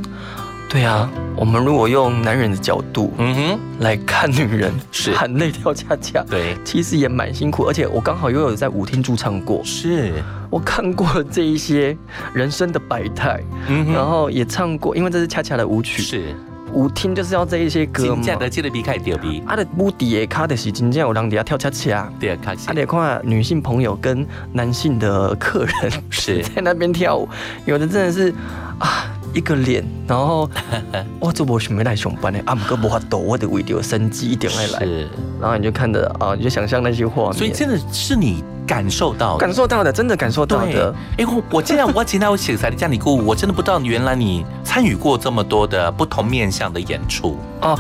[0.74, 10.12] 对啊，我们如果用男人的角度，嗯哼，来看女人是喊累跳恰恰，对，其实也蛮辛苦，而且我刚好又有在舞厅驻唱过，是
[10.50, 11.96] 我看过这一些
[12.34, 16.36] 人生的百态，嗯，然后也唱过，因为这是恰恰的舞曲，是。
[16.74, 18.16] 舞厅就是要这一些歌嘛。
[18.16, 19.44] 真正的这个比开掉比。
[19.46, 22.12] 啊，的舞底的卡的是真正有人底下跳恰恰。
[22.20, 22.54] 对啊，卡。
[22.54, 27.30] 啊，得看女性朋友跟男性的客人是 在那边跳舞，
[27.68, 28.34] 有的真的是
[28.80, 30.50] 啊一个脸，然后
[31.20, 34.80] 我做我是没来上班的，啊，不过无法抖，我得为了生计一点来来。
[34.80, 35.10] 是。
[35.42, 37.34] 然后你就看着啊，你就想象那些画面。
[37.34, 38.44] 所以真的是你。
[38.66, 40.96] 感受到，感受到的，真的感受到的。
[41.18, 47.78] 哎，我我既然 我今天我写才的家里姑，我真的不知道原来你参与过这么多的不同面向的演出哦。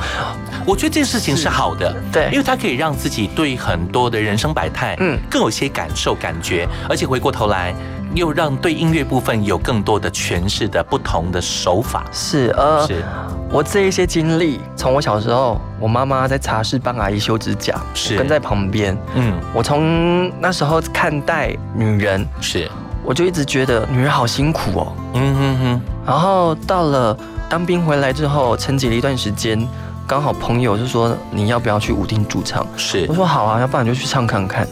[0.66, 7.74] 我觉得这件事情是好的，对，因为它可以让自己对很多的人生百态，嗯，更有些感受感觉，而且回过头来。
[8.16, 12.05] 又让对音乐部分有更多的诠释的不同的手法。
[12.11, 13.03] 是，呃，是
[13.49, 18.97] 我这一些经历，从我小时候，我妈妈在茶室帮阿姨修指甲，是跟在旁边。
[19.16, 22.70] 嗯，我从那时候看待女人，是，
[23.03, 24.93] 我就一直觉得女人好辛苦哦。
[25.14, 25.82] 嗯哼哼。
[26.05, 27.18] 然后到了
[27.49, 29.68] 当兵回来之后，沉寂了一段时间，
[30.05, 32.66] 刚好朋友就说你要不要去舞厅驻唱？
[32.76, 34.68] 是，我说好啊，要不然你就去唱看看。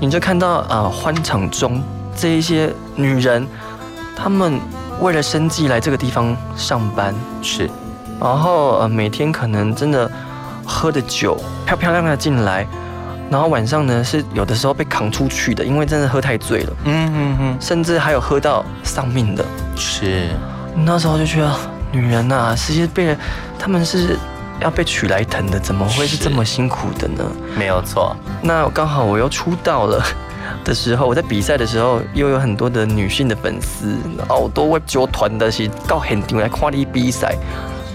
[0.00, 1.82] 你就看到啊，欢场中。
[2.20, 3.46] 这一些女人，
[4.14, 4.60] 她们
[5.00, 7.70] 为了生计来这个地方上班，是，
[8.20, 10.10] 然后呃每天可能真的
[10.66, 12.66] 喝的酒漂漂亮亮进来，
[13.30, 19.42] 然后晚上呢是有的时候被扛出去的，因为真的喝太醉了，嗯嗯嗯，甚至还有喝到丧命的，
[19.74, 20.28] 是，
[20.76, 21.50] 那时候就觉得
[21.90, 23.16] 女人呐，实际被
[23.58, 24.18] 他们是
[24.60, 26.18] 要被取来疼的，怎么会是。
[26.18, 27.24] 这么辛苦的呢？
[27.56, 30.04] 没有错，那刚好我又出道了。
[30.64, 33.96] 的时候，我在比赛的时候，又有很多的女性的粉丝，
[34.28, 37.36] 好多会揪团的，是到很顶来看你比赛。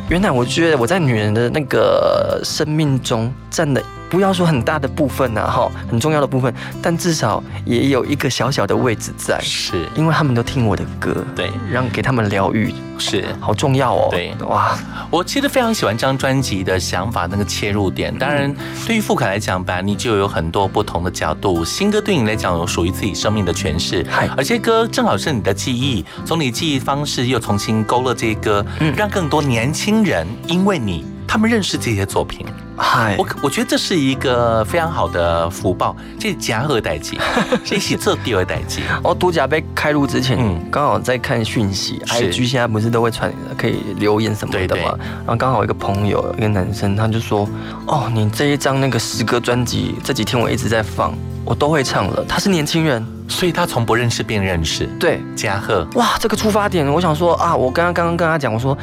[0.09, 3.81] 原来我觉得我在女人的那个生命中占了。
[4.09, 14.77] 不要说很大的部分呐，哈，很重要的部分，但至少也有一个小小的位置在，是，因为他们都听我的歌，对，让给他们疗愈，是，好重要哦，对，哇，
[15.09, 18.15] 我其实非常喜欢这张专辑的想法，那个切入点。
[18.17, 18.53] 当然，
[18.85, 31.05] 对于傅凯来讲吧，你就有很多不同的角度，新歌对你来讲有属于自己生命的诠释，嗨，而且歌正好是你的记忆，从你记忆方式又重新勾勒这些歌，嗯，让更多年轻人因为你。
[31.35, 32.45] 他们认识这些作品，
[32.77, 37.19] 嗨，我我觉得这是一个非常好的福报，这是假二代机，
[37.61, 38.83] 这是这第二代机。
[39.03, 44.97] 哦，独家被开录之前，嗯，刚好在看讯息，IG 现在不是都会传可以留言什么的嘛？
[44.97, 47.45] 然后刚好一个朋友，一个男生，他就说
[47.85, 51.13] ：“哦，你这一张那个诗歌专辑，这几天我一直在放，
[51.43, 54.85] 我都会唱了。”他是年轻人，所以他从不认识变认识。
[54.97, 58.77] 对，嘉贺，哇，这个出发点，我想说啊，我刚刚刚刚跟他讲，我说。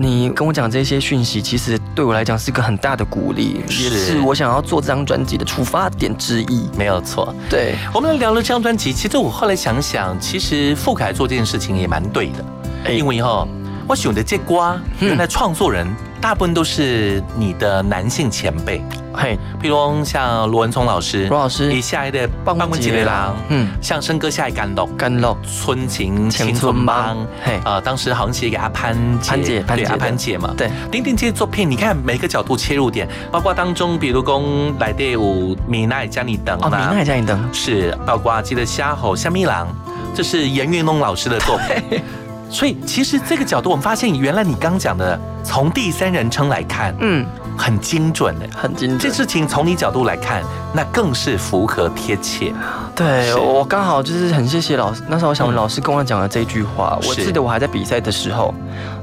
[0.00, 6.68] 你跟我讲这些讯息，其实对我来讲是一个很大的鼓励，也是我想要做这张专辑的出发点之一。
[6.78, 7.74] 没有错，对。
[7.92, 13.44] 我们聊了这张专辑，其实我后来想想，其实傅凯做这件事情也蛮对的，因为哈，
[13.88, 15.84] 我选的这瓜，原来创作人。
[16.20, 18.82] 大部分都是你的男性前辈，
[19.14, 34.42] 嘿，比如像罗文聪老师，罗老师，以下一的棒棒吉雷郎，嗯，像生哥下一干露，干露，春情青春帮，嘿，啊，当时好像写给阿潘潘姐，对阿潘姐嘛，对，丁丁这些作品，你看每个角度切入点，包括当中，比如讲
[34.78, 39.68] 来队伍米奈加你等，哦，米奈加你等，是，包括记得虾吼虾米郎，
[40.14, 42.02] 这是严云龙老师的作品。
[42.50, 47.26] 所以，其实这个角度，我们发现，原来你刚讲的，从第三人称来看，嗯，
[47.56, 48.98] 很精准的，很精准。
[48.98, 50.42] 这事情从你角度来看，
[50.72, 52.52] 那更是符合贴切。
[52.94, 58.54] 对我刚好就是很谢谢老师，那时候小文老师跟我讲了这句话，我记得我还在比赛的时候，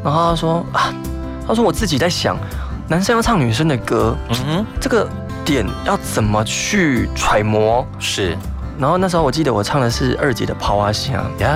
[0.03, 0.93] 然后他说啊，
[1.47, 2.35] 他说我自己在想，
[2.87, 5.07] 男生要唱女生的歌，嗯哼，这个
[5.45, 7.85] 点要怎么去揣摩？
[7.99, 8.35] 是。
[8.77, 11.51] 然后那时候我记得我唱的是二姐的《跑啊香》呀。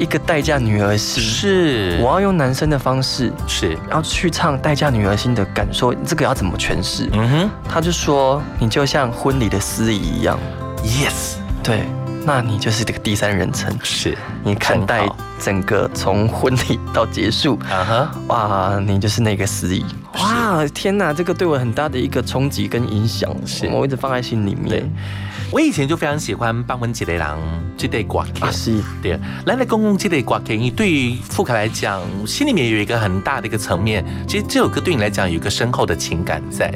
[0.00, 1.22] 一个待嫁女儿心。
[1.22, 7.06] 是，我要用男生的方式是，要去唱待嫁女儿心的感受，这个要怎么诠释？
[7.12, 10.38] 嗯哼，他就说你就像婚礼的司仪一样
[10.82, 11.84] ，yes，对，
[12.24, 14.16] 那你就是这个第三人称，是。
[14.42, 15.06] 你看待
[15.38, 19.84] 整个从婚礼到结束，啊哈，哇，你就是那个司仪，
[20.14, 23.68] 哇，天哪，这个对我很大的一个冲击跟影响，是。
[23.68, 24.90] 我一直放在心里面。
[25.52, 27.38] 我以前就非常喜欢邦文杰的郎
[27.76, 29.18] 这对歌曲，是，对。
[29.46, 34.04] 来来公公这对歌曲，你对于富凯来讲，心里面有一个很大的一个层面。
[34.28, 36.72] 其实这首歌对你来讲有一个深厚的情感在。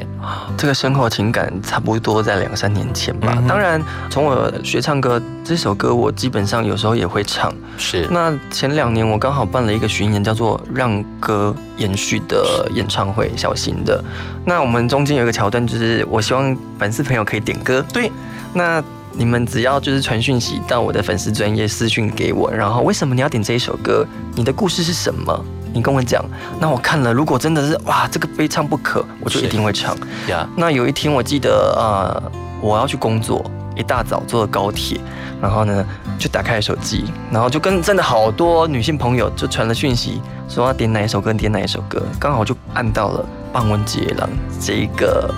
[0.57, 3.41] 这个深厚情感差不多在两三年前吧。
[3.47, 7.53] 当然，从我学唱歌这首歌，我基本上有时候也会唱。
[7.77, 8.07] 是。
[8.09, 14.03] 那前两年我刚好办了一个巡演，叫做《让歌延续》的演唱会，小型的。
[14.43, 17.85] 那我们中间有一个桥段，就是我希望粉丝朋友可以点歌。
[17.93, 18.11] 对。
[18.53, 24.03] 那你们只要就是传讯息到我的粉丝专业私讯给我，然后为什么你要点这一首歌？
[24.33, 25.45] 你的故事是什么？
[25.71, 26.25] 你跟我讲。
[26.59, 29.95] 那我看了，如果真的是哇，这个非唱不可，我就一定会唱。
[30.27, 30.47] 呀。
[30.57, 32.31] 那有一天我记得呃，
[32.61, 33.45] 我要去工作，
[33.75, 34.99] 一大早坐高铁，
[35.41, 35.85] 然后呢
[36.17, 45.33] 就打开手机，然后就跟真的好多女性朋友就传了讯息，说要点哪一首歌，点哪一首歌，刚好就按到了棒文杰郎这一个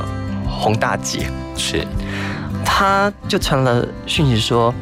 [0.47, 1.29] 红大姐。
[1.55, 1.85] 是。
[2.63, 4.73] 她就传了讯息说：“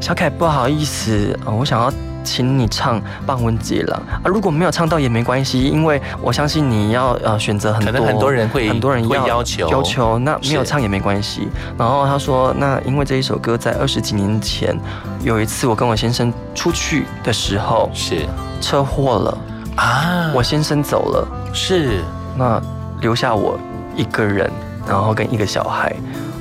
[0.00, 1.92] 小凯，不好意思，我想要
[2.24, 9.68] 请你唱《半温杰郎》啊，如果没有唱到也没关系，因为我相信你要呃选择很多，很多人会很多人要要求。
[9.68, 11.48] 要求，那没有唱也没关系。
[11.78, 14.76] 然后他说，那因为这一首歌在二十几年前
[15.22, 18.26] 有一次我跟我先生出去的时候是。
[18.60, 19.38] 车祸了
[19.76, 21.98] 啊，我先生走了，是。
[22.34, 22.58] 那
[23.02, 23.58] 留下我
[23.94, 24.50] 一个人，
[24.88, 25.94] 然后跟一个小孩。”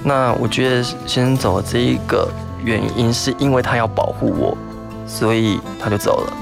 [0.05, 2.29] 那我觉得先生走的这一个
[2.63, 4.57] 原因，是因为他要保护我，
[5.05, 6.33] 所以他就走了。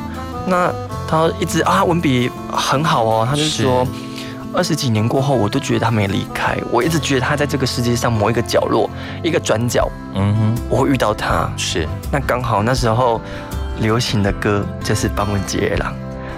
[0.47, 0.71] 那
[1.07, 3.85] 他一直啊文笔很好哦，他就说
[4.53, 8.89] 二十几年过后，我都觉得他没离开，我一直觉得他在这个世界上某一个角落，
[9.23, 11.49] 一个转角，嗯哼，我会遇到他。
[11.57, 13.21] 是，那刚好那时候
[13.79, 15.93] 流行的歌就是《邦文杰郎》，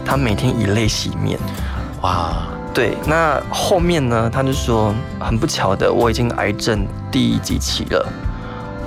[0.05, 1.39] 他每天以泪洗面，
[2.01, 2.33] 哇。
[2.73, 4.27] 对，那后面呢？
[4.33, 8.03] 他就说很不巧的，我已经癌症第几期了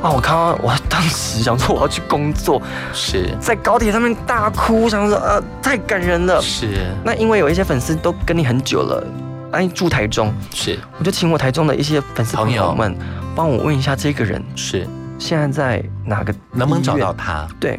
[0.03, 0.11] 啊！
[0.11, 2.61] 我看到我当时想说我要去工作，
[2.93, 6.41] 是在高铁上面大哭，想说呃太感人了。
[6.41, 9.07] 是，那因为有一些粉丝都跟你很久了，
[9.53, 12.97] 哎住台中，是，我就请我台中的一些粉丝朋友们
[13.35, 14.87] 帮我问一下这个人是
[15.19, 17.47] 现在在哪个，能不能找到他？
[17.59, 17.79] 对，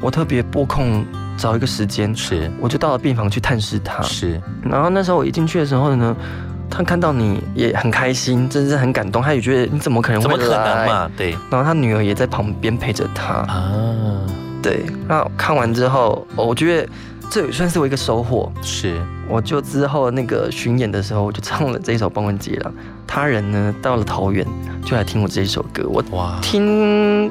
[0.00, 1.04] 我特别拨空。
[1.38, 4.38] 找一个时间，是，我就到了病房去探视他，是。
[4.62, 6.14] 然后那时候我一进去的时候呢，
[6.70, 9.20] 他看到你也很开心，真是很感动。
[9.20, 11.10] 他也觉得你怎么可能会来嘛？
[11.16, 11.32] 对。
[11.50, 14.22] 然后他女儿也在旁边陪着他啊。
[14.62, 14.86] 对。
[15.08, 16.88] 那看完之后，我觉得
[17.28, 18.50] 这也算是我一个收获。
[18.62, 18.98] 是。
[19.28, 22.72] 我就之后那个巡演的时候，我就唱了这一首《邦文杰》了。
[23.06, 24.46] 他人呢到了桃园
[24.84, 25.84] 就来听我这一首歌。
[25.88, 27.30] 我哇，听。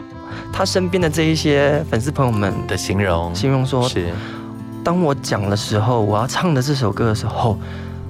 [0.53, 4.09] 他身边的这一些粉丝朋友们的形容，形容说，是
[4.83, 7.57] 当我讲的时候，我要唱的这首歌的时候，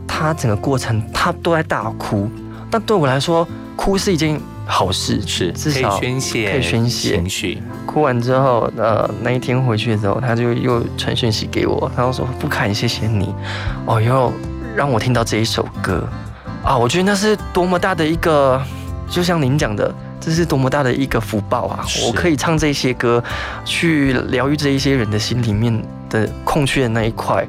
[0.10, 2.28] 他整个过程他都在大哭。
[2.72, 7.62] 但对我来说，哭是一件好事，是至少可以宣泄，可以宣泄情绪。
[7.86, 13.34] 哭完之后，呃，那一天回去的时候，他就又传讯息给我，他说：“不凯，谢谢你，
[13.86, 14.34] 哦，又
[14.76, 16.08] 让我听到这一首歌
[16.64, 16.76] 啊！
[16.78, 18.62] 我觉得那是多么大的一个，
[19.10, 21.80] 就像您讲的。”这是多么大的一个福报啊！
[22.06, 23.24] 我可以唱这些歌，
[23.64, 27.48] 去疗愈这一些人的心里面的空缺的那一块。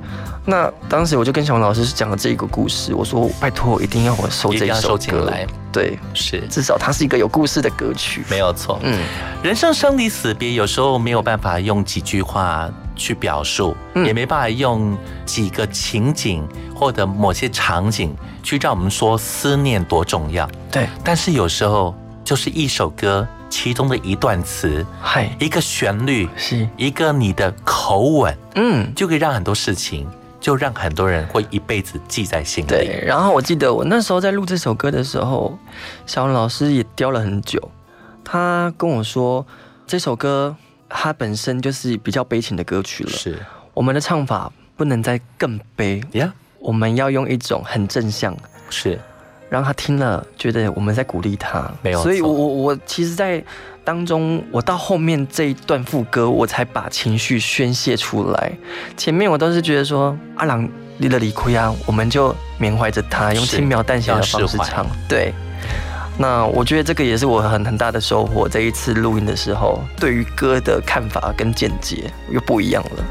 [0.51, 5.47] 那当时我就跟小王老师讲了这一个故事，我说拜托，一定要我收这首歌来。
[5.73, 8.81] 对，是，至少它是一个有故事的歌曲，没有错。
[8.83, 8.99] 嗯，
[9.45, 16.45] 人生生离死别，有时候没有办法用几句话去表述，也没办法用几个情景
[16.75, 20.51] 或者某些场景去让我们说思念多重要。
[20.73, 21.95] 对，但是有时候。
[22.23, 30.07] 就是一首歌其中的一段词，嗨，一个旋律，是一个你的口吻，嗯，就可以让很多事情，
[30.41, 32.69] 就让很多人会一辈子记在心里。
[32.69, 35.57] 对，然后我记得我那时候在录这首歌的时候，
[36.07, 37.71] 小文老师也雕了很久。
[38.25, 39.47] 他跟我说，
[39.87, 40.57] 这首歌
[40.89, 43.39] 它本身就是比较悲情的歌曲了，是
[43.75, 48.37] 我们的唱法不能再更悲呀，我们要用一种很正向，
[48.71, 48.99] 是。
[49.51, 53.43] 让他听了觉得我们在鼓励他，没有，所以我我我其实，在
[53.83, 58.53] 当中，我到后面这一段副歌，我才把情绪宣泄出来。
[58.97, 64.87] 前面我都是觉得说阿郎离了离亏啊，我们就缅怀着他，用轻描淡写的方式唱。
[65.09, 65.35] 对，
[66.17, 68.49] 那我觉得这个也是我很很大的收获。
[68.49, 73.05] 这一次录音的时候，对于歌的看法跟见解又不一样了。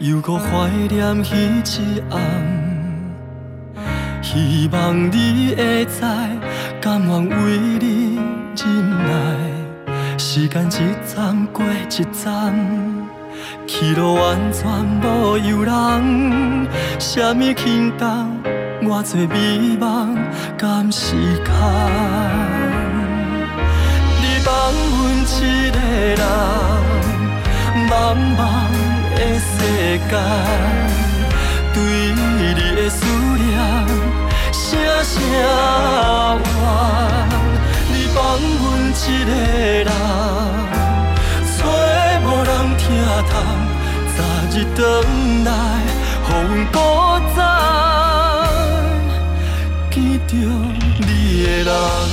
[0.00, 1.28] 又搁怀念彼
[1.62, 2.18] 一暗，
[4.22, 6.00] 希望你会知，
[6.80, 8.18] 甘愿为你
[8.56, 12.54] 忍耐，时间一站过一站，
[13.66, 14.66] 去路完全
[15.02, 16.66] 无游人。
[16.98, 18.40] 什么轻重，
[18.82, 20.16] 我做美梦
[20.56, 21.52] 甘时空。
[24.16, 24.50] 你放
[24.96, 25.78] 阮一个
[26.16, 26.24] 人，
[27.90, 28.40] 茫茫
[29.80, 30.12] 间，
[31.72, 31.76] 对
[32.38, 32.98] 你的思
[33.38, 33.48] 念，
[34.52, 34.62] 声
[35.02, 35.34] 声怨。
[38.12, 38.40] 放阮
[38.90, 39.30] 一个
[39.84, 39.90] 人，
[41.56, 41.58] 找
[42.24, 42.82] 无人疼
[43.30, 43.32] 痛，
[44.16, 44.18] 早
[44.50, 44.78] 日回
[45.44, 45.48] 来，
[46.26, 46.34] 予阮
[46.72, 46.76] 搁
[47.36, 47.38] 再
[49.90, 50.30] 见着
[50.98, 51.10] 你
[51.44, 52.09] 的人。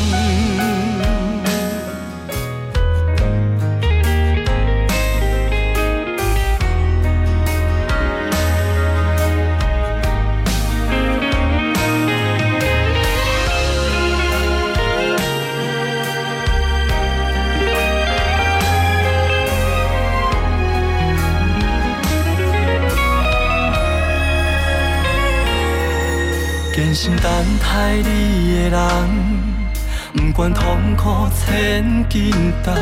[32.10, 32.74] 千斤重，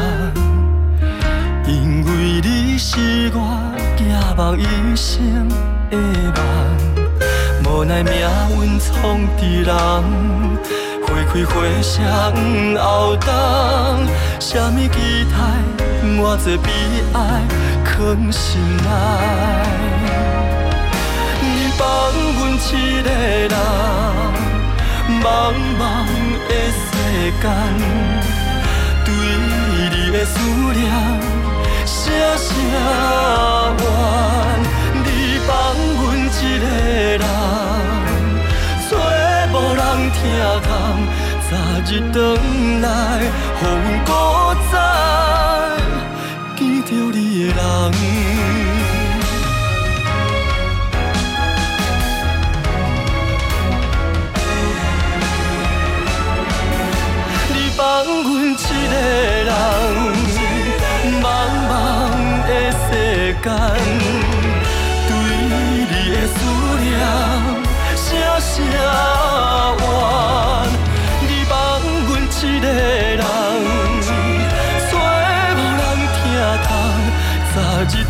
[1.65, 2.09] 因为
[2.41, 3.37] 你是我
[3.97, 4.03] 寄
[4.37, 5.47] 望一生
[5.89, 6.39] 的梦。
[7.63, 8.13] 无奈命
[8.61, 9.73] 运创治人，
[11.01, 12.03] 花开花谢
[12.79, 13.27] 后冬，
[14.39, 15.33] 什么期待，
[16.21, 16.69] 我做悲
[17.13, 17.17] 哀
[17.83, 18.89] 藏心内。
[21.77, 21.83] 放
[22.37, 22.63] 阮一
[23.03, 23.09] 个
[23.49, 23.55] 人，
[25.21, 25.23] 茫
[25.77, 25.81] 茫
[26.47, 26.79] 的世
[27.41, 27.43] 间，
[30.15, 30.79] 的思念，
[31.85, 31.97] 声
[32.37, 32.73] 声怨。
[35.03, 35.07] 你
[35.45, 35.49] 放
[35.97, 36.63] 阮一个
[37.19, 37.23] 人，
[38.87, 38.89] 做
[39.51, 39.81] 无人
[40.13, 40.17] 听
[40.63, 40.67] 痛，
[41.49, 41.51] 早
[41.85, 42.15] 日回
[42.79, 42.85] 来，
[43.21, 43.67] 予阮
[44.05, 44.09] 搁
[44.71, 44.73] 再
[46.55, 48.74] 见着你的人。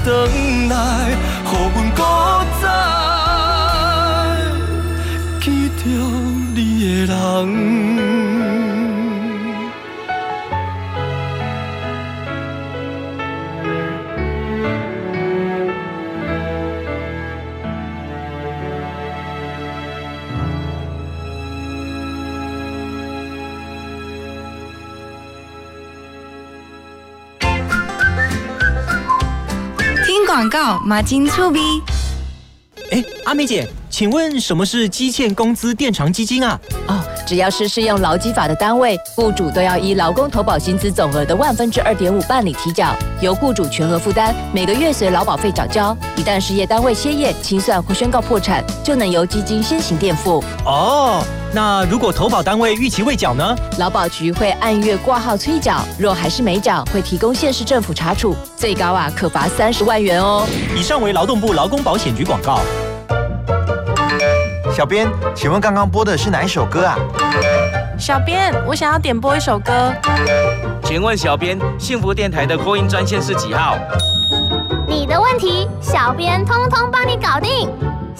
[0.05, 1.14] 早日
[30.35, 31.61] 广告马金醋逼。
[32.91, 36.59] 哎，阿美姐，请问什么是基欠工资垫偿基金啊？
[36.89, 45.95] 哦，只要是适用劳基法的单位，雇主都要依劳工投保薪资总额的万分之二点五办理提缴，由雇主全额负担，每个月随劳保费缴交。
[46.17, 50.43] 一旦事业单位歇业、清算或宣告破产，就能由基金先行垫付。
[50.65, 51.23] 哦。
[51.53, 53.55] 那如果投保单位逾期未缴呢？
[53.79, 60.45] 劳保局会按月挂号催缴，若还是没缴，会提供县市政府查处，最高啊可罚三十万元哦。
[60.75, 62.59] 以上为劳动部劳工保险局广告。
[64.73, 66.97] 小编，请问刚刚播的是哪一首歌啊？
[67.97, 69.93] 小编，我想要点播一首歌。
[70.83, 73.77] 请问小编，幸福电台的扩音专线是几号？
[74.85, 77.69] 你的问题，小编通通帮你搞定。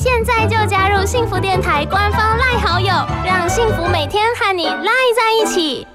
[0.05, 2.93] 现在就加入幸福电台官方赖好友，
[3.25, 5.87] 让幸福每天和你赖在一起。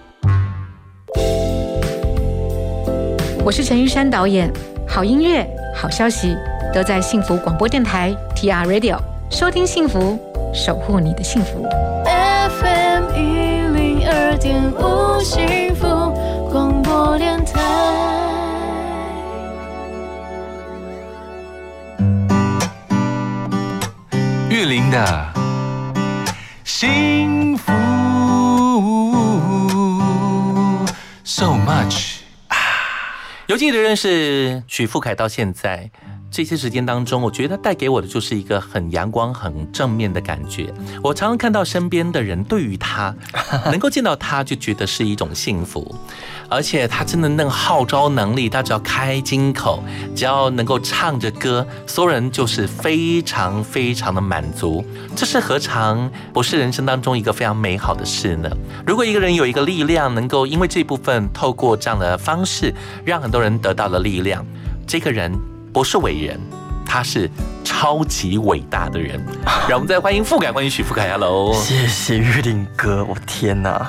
[3.45, 4.53] 我是陈玉山导演，
[4.85, 5.47] 好音乐、
[5.77, 6.37] 好消息
[6.75, 8.99] 都在幸福广播电台 TR Radio，
[9.31, 10.19] 收听幸福，
[10.53, 11.65] 守护你的幸福。
[12.05, 13.21] FM 一
[13.79, 15.87] 零二点五幸福
[16.51, 17.80] 广播电台。
[24.65, 25.33] 林的
[26.65, 27.73] 幸福
[31.25, 32.57] ，so much 啊！
[33.47, 35.91] 犹记得认识许富凯到现在，
[36.31, 40.73] 这些时间当中，我觉得带给我的就是一个很阳光、很正面的感觉。
[41.03, 43.13] 我常常看到身边的人对于他
[43.67, 45.93] 能够见到他就觉得是一种幸福，
[46.49, 49.83] 而且他真的那个号召能力，他只要开金口，
[50.15, 54.85] 只要能够唱着歌，所有人就是非常非常的满足。
[55.17, 58.49] 这是何尝不是人生当中一个非常美好的事呢？
[58.87, 62.73] 如果一个人有一个力量，能够因为这部分透过这样的方式，
[63.05, 64.47] 让很多人得到了力量，
[64.87, 65.37] 这个人。
[65.73, 66.41] 不是伟人，
[66.85, 67.31] 他是
[67.63, 69.25] 超级伟大的人。
[69.69, 73.87] 让我们再欢迎傅凯，欢迎许富凯，Hello，谢谢玉林哥，我天哪！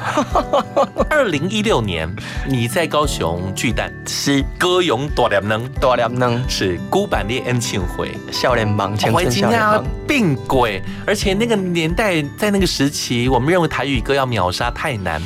[1.09, 2.07] 二零一六年
[2.47, 10.83] 你在高雄巨蛋是歌咏大联能，大联能是孤板列恩庆会笑脸盲，前春笑脸盲，并轨。
[11.07, 15.19] 而且那个年代在那个时期，我们认为台语歌要秒杀太难。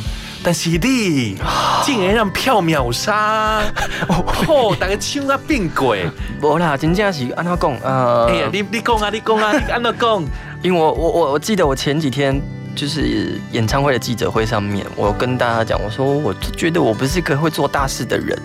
[0.45, 1.35] 但是你
[1.83, 3.63] 竟然让票秒杀，
[4.07, 6.07] 哦，大家唱啊变鬼，
[6.39, 7.75] 无啦，真正是安怎讲？
[7.81, 10.23] 呃，哎呀，你你讲啊，你讲啊， 你安怎讲？
[10.61, 12.39] 因为我我我我记得我前几天
[12.75, 18.37] 就是演唱会的记者会上面，我跟大家讲，我说我觉得我不是一个会做大事的人，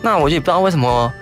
[0.00, 1.12] 那我也不知道为什么，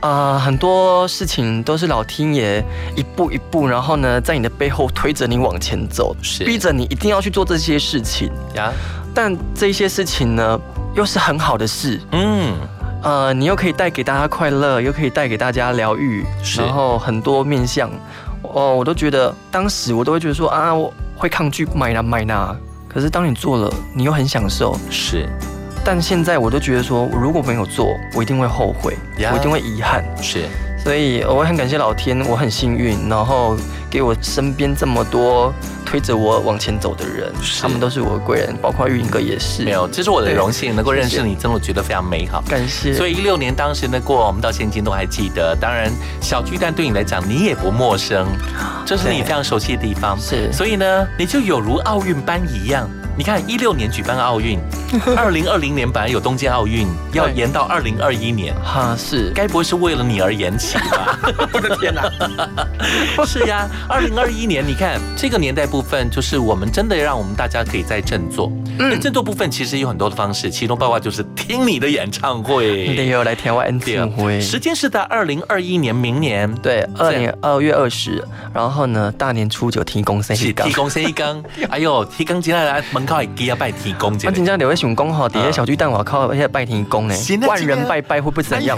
[0.00, 2.62] 呃，很多事情都是老天爷
[2.94, 8.70] 一步一步，然后呢，在你的背后推着你往前走，是逼着你一定要去做这些事情呀。
[9.14, 10.60] 但这些事情呢，
[10.94, 12.54] 又是很好的事，嗯，
[13.02, 16.24] 呃，你又可以带给大家快乐，又可以带给大家疗愈，
[16.56, 17.90] 然后很多面向，
[18.42, 22.54] 哦，我都觉得当时我都会觉得说啊，我会抗拒买那买那，
[22.88, 25.28] 可是当你做了，你又很享受，是，
[25.84, 28.96] 但现在我都觉得说，如果没有做，我一定会后悔，
[29.32, 30.46] 我一定会遗憾，是。
[30.82, 33.56] 所以我很感谢老天，我很幸运，然后
[33.90, 35.52] 给我身边这么多
[35.84, 39.62] 推着我往前走的人，他们都是我的贵人，包括玉英哥也是。
[39.62, 42.42] 没有，这是我的荣幸，能够认识你，真的觉得非常美好。
[42.48, 42.94] 感谢。
[42.94, 45.54] 所以一六年当时的过，我们到现今都还记得。
[45.60, 48.26] 当然，小巨蛋对你来讲，你也不陌生，
[48.86, 50.18] 这是你非常熟悉的地方。
[50.18, 50.50] 是。
[50.52, 52.88] 所以呢，你就有如奥运班一样。
[53.20, 54.58] 你看，一六年举办奥运，
[55.14, 58.54] 二零二零年本来有东京奥运，要延到二零二一年。
[58.64, 61.18] 哈，是，该不会是为了你而延期吧？
[61.52, 62.10] 我的天哪！
[63.26, 68.50] 是呀，二零二一年，你看这个年代部分，就是我们真的让我们大家可以在振作。
[68.78, 72.88] 嗯，振作部分其实有很多的方式，其中包括就是听你的演唱会。
[72.96, 74.40] 你有来听我演唱会。
[74.40, 76.50] 时间是在二零二一年，明年。
[76.62, 78.26] 对，二年二月二十。
[78.54, 81.44] 然后呢，大年初九提供三一提供三一缸。
[81.68, 84.12] 哎呦，提供进来来门口给要拜天公。
[84.12, 87.14] 我真正留在想讲吼，底下小巨蛋我靠，而且拜天公呢，
[87.46, 88.76] 万人拜拜会不会怎样？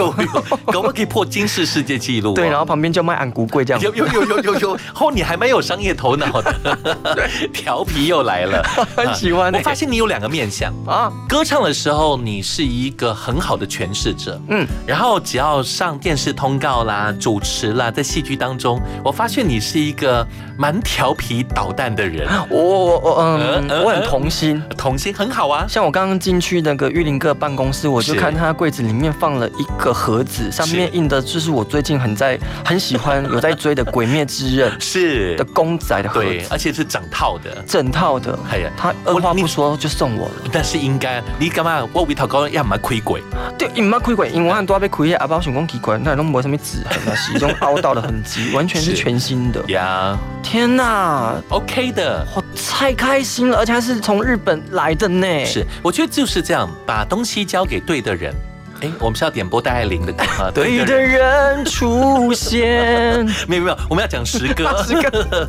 [0.66, 2.34] 可不可以破金氏世界纪录？
[2.34, 3.82] 对，然后旁边就卖安菇柜这样。
[3.82, 6.54] 有有有有有有，哦你还蛮有商业头脑的，
[7.52, 8.62] 调皮又来了，
[8.96, 9.52] 很喜欢。
[9.52, 20.26] 我发现你有两个面相啊，歌唱的时候你是一个很好的诠释者，嗯，然后只要上电视通告啦、主持啦，在戏剧当中，我发现你是一个
[20.56, 22.28] 蛮调皮捣蛋的人。
[22.48, 25.66] 我我我嗯，我很童心，童心很好啊。
[25.68, 38.38] 像我刚刚进去那个玉林哥办公室，我就看他柜子里面放了一个盒子，上面印的就是我最近很在很喜欢 有在追的《鬼灭之刃》是的公仔的盒子，而且是整套的，整套的。
[38.48, 41.84] 哎呀，他二话不说就送我了，但是应该你干嘛？
[41.92, 43.20] 我为头高要唔买亏鬼？
[43.58, 50.16] 对，唔买亏鬼，因为我很多被亏的阿包想讲奇怪，那拢没什么纸痕啊，是一种凹到的痕迹，完全是全新的呀！
[50.42, 55.44] 天哪，OK 的，我太开心了，而且还是从日本来的呢。
[55.46, 58.34] 是，我觉得就是这样，把东西交给对的人。
[58.80, 60.50] 哎，我们是要点播戴爱玲的歌吗？
[60.54, 64.76] 对的人出现， 没有没有，我们要讲诗歌。
[64.84, 65.48] 诗歌。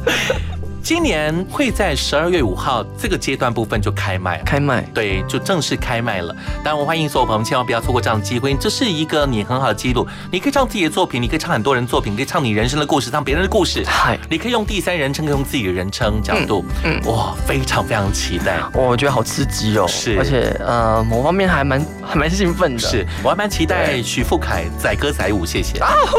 [0.83, 6.35] 今年会在十二月五号这个阶段部分就开卖，开卖，对，就正式开卖了。
[6.61, 10.05] 当然，我欢迎所有朋友们，千万不要错过这样的机会，这是一个你很好的记录。
[10.29, 13.81] 你可以唱自己的作品，你可以唱很多人作品，可以唱你人生的故事，唱别人的故事。
[13.87, 16.65] 嗨，你可以用第三人称，可以用自己的人称角度。
[16.83, 19.87] 嗯，哇，非常非常期待，我觉得好刺激哦。
[19.87, 22.79] 是，而且呃，某方面还蛮还蛮兴奋的。
[22.79, 25.79] 是，我还蛮期待许富凯载歌载舞，谢谢。
[25.79, 26.17] 啊呼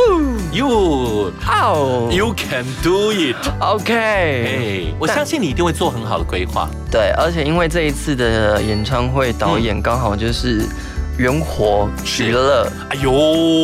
[0.57, 4.54] ，You，How，You can do it，OK。
[4.57, 6.69] 对，我相信你一定会做很好的规划。
[6.91, 10.63] 对，而且因为这一次的演唱会导演刚好就是
[11.17, 11.89] 元活
[12.19, 13.13] 娱乐，哎呦，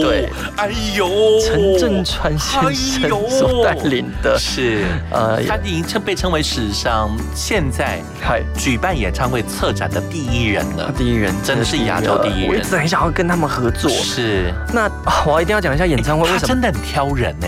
[0.02, 1.08] 对，哎呦，
[1.40, 4.84] 陈振川先生所带领的，是。
[5.10, 10.92] 呃，他已经称被称为史上现在还举办演唱会策展的第一人了。
[10.96, 13.90] 第一人真的是亚洲第一人，我一直很想要跟他们合作。
[13.90, 14.88] 是，那
[15.26, 17.46] 我一定要讲一下演唱会，为什么真的很挑人呢？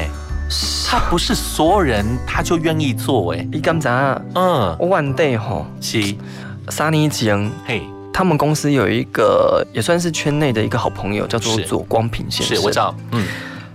[0.86, 3.90] 他不是所有人他就愿意做哎，你刚才
[4.34, 6.14] 嗯，我 one day 吼，是。
[6.68, 7.82] 三年前，嘿，
[8.12, 13.26] 他们公司有一个也算是圈内的一个好朋友，叫做左光平先生，是我知道，嗯，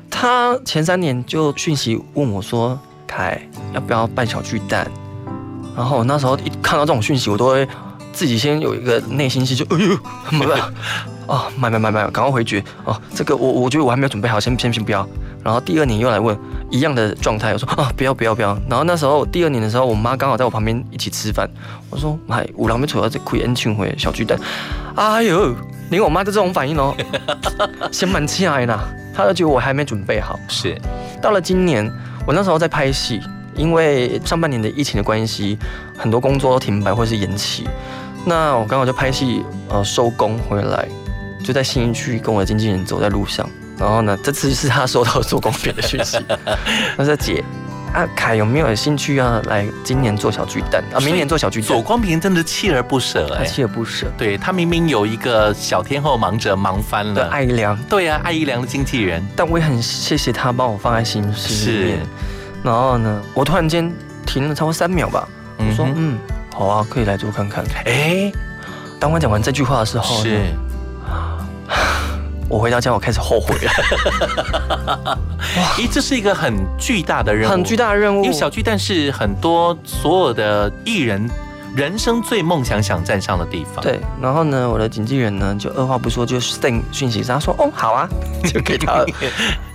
[0.10, 3.42] 他前三年就讯息问我说：“凯，
[3.74, 4.90] 要不要办小巨蛋？”
[5.76, 7.68] 然后我那时候一看到这种讯息，我都会
[8.14, 10.00] 自己先有一个内心戏，就哎呦，
[10.32, 10.74] 买了
[11.28, 12.64] 哦，买买买买，赶快回绝。
[12.86, 13.00] 哦。
[13.14, 15.06] 这个我我觉得我还没有准备好，先先先不要。
[15.44, 16.38] 然后第二年又来问
[16.70, 18.58] 一样的状态，我说啊不要不要不要。
[18.70, 21.50] 然后那时候第二年的时候，我妈刚好在我旁边一起吃饭，
[21.90, 24.38] 我说哎，五郎没瞅到这亏恩群回小巨蛋，
[24.96, 25.56] 哎呦，
[25.90, 26.96] 连我妈都这种反应哦，
[27.92, 28.80] 先蛮气哀呐，
[29.16, 30.40] 她就觉得我还没准备好。
[30.48, 30.76] 是，
[31.22, 31.90] 到了今年，
[32.26, 33.22] 我那时候在拍戏。
[33.56, 35.58] 因为上半年的疫情的关系，
[35.98, 37.68] 很多工作都停摆或是延期。
[38.24, 40.88] 那我刚好就拍戏，呃，收工回来，
[41.44, 43.50] 就在新一区跟我的经纪人走在路上。
[43.80, 46.18] 然后呢，这次是他收到做光片的讯息，
[46.98, 47.44] 他说：“姐，
[47.94, 49.42] 阿凯有没有兴趣啊？
[49.46, 51.00] 来今年做小巨蛋啊？
[51.00, 54.08] 明年做小巨蛋。”左光平真的锲而不舍哎，锲而不舍。
[54.18, 57.78] 对他明明有一个小天后忙着忙翻了，艾良。
[57.84, 59.24] 对啊，艾一良的经纪人。
[59.36, 62.00] 但我也很谢谢他帮我放在心心里面。
[62.64, 63.94] 然后呢，我突然间
[64.26, 65.28] 停了超过三秒吧。
[65.60, 66.18] 我说：“嗯，
[66.54, 68.32] 好啊，可以来做看看。”哎，
[69.00, 70.42] 当我讲完这句话的时候，是，
[72.50, 73.72] 我回到家，我开始后悔了。
[75.06, 75.18] 哇，
[75.78, 78.24] 咦，这是一个很巨大的任务，很巨大的任务。
[78.24, 81.30] 因为小巨蛋是很多所有的艺人。
[81.78, 83.84] 人生最梦想想站上的地方。
[83.84, 88.10] 对，然后呢，我的经纪人呢就二话不说就 send 讯息，他说：“哦，好啊，
[88.52, 89.06] 就给他了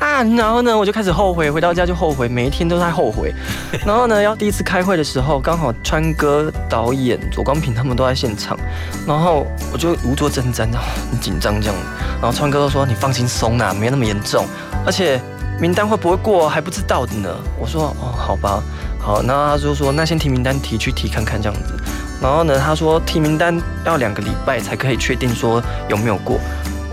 [0.01, 3.33] 啊。”然后呢，我就开始后悔，回到家就后悔，每一天都在后悔。
[3.87, 8.59] 然后呢，要第一次开会的时候，刚好川哥、导演左光平他们都在现场，
[9.07, 10.67] 然后我就如坐针毡，
[11.09, 11.77] 很紧张这样。
[12.21, 14.45] 然后川哥都说：“你放心松啊，没那么严重，
[14.85, 15.21] 而且
[15.61, 17.29] 名单会不会过还不知道的呢。”
[17.61, 18.61] 我说：“哦，好吧。”
[19.05, 21.75] 好，那他就说，那先提名单提去提看看这样子。
[22.23, 26.39] 然后呢，他说提名单要两个礼拜才可以确定说有没有过。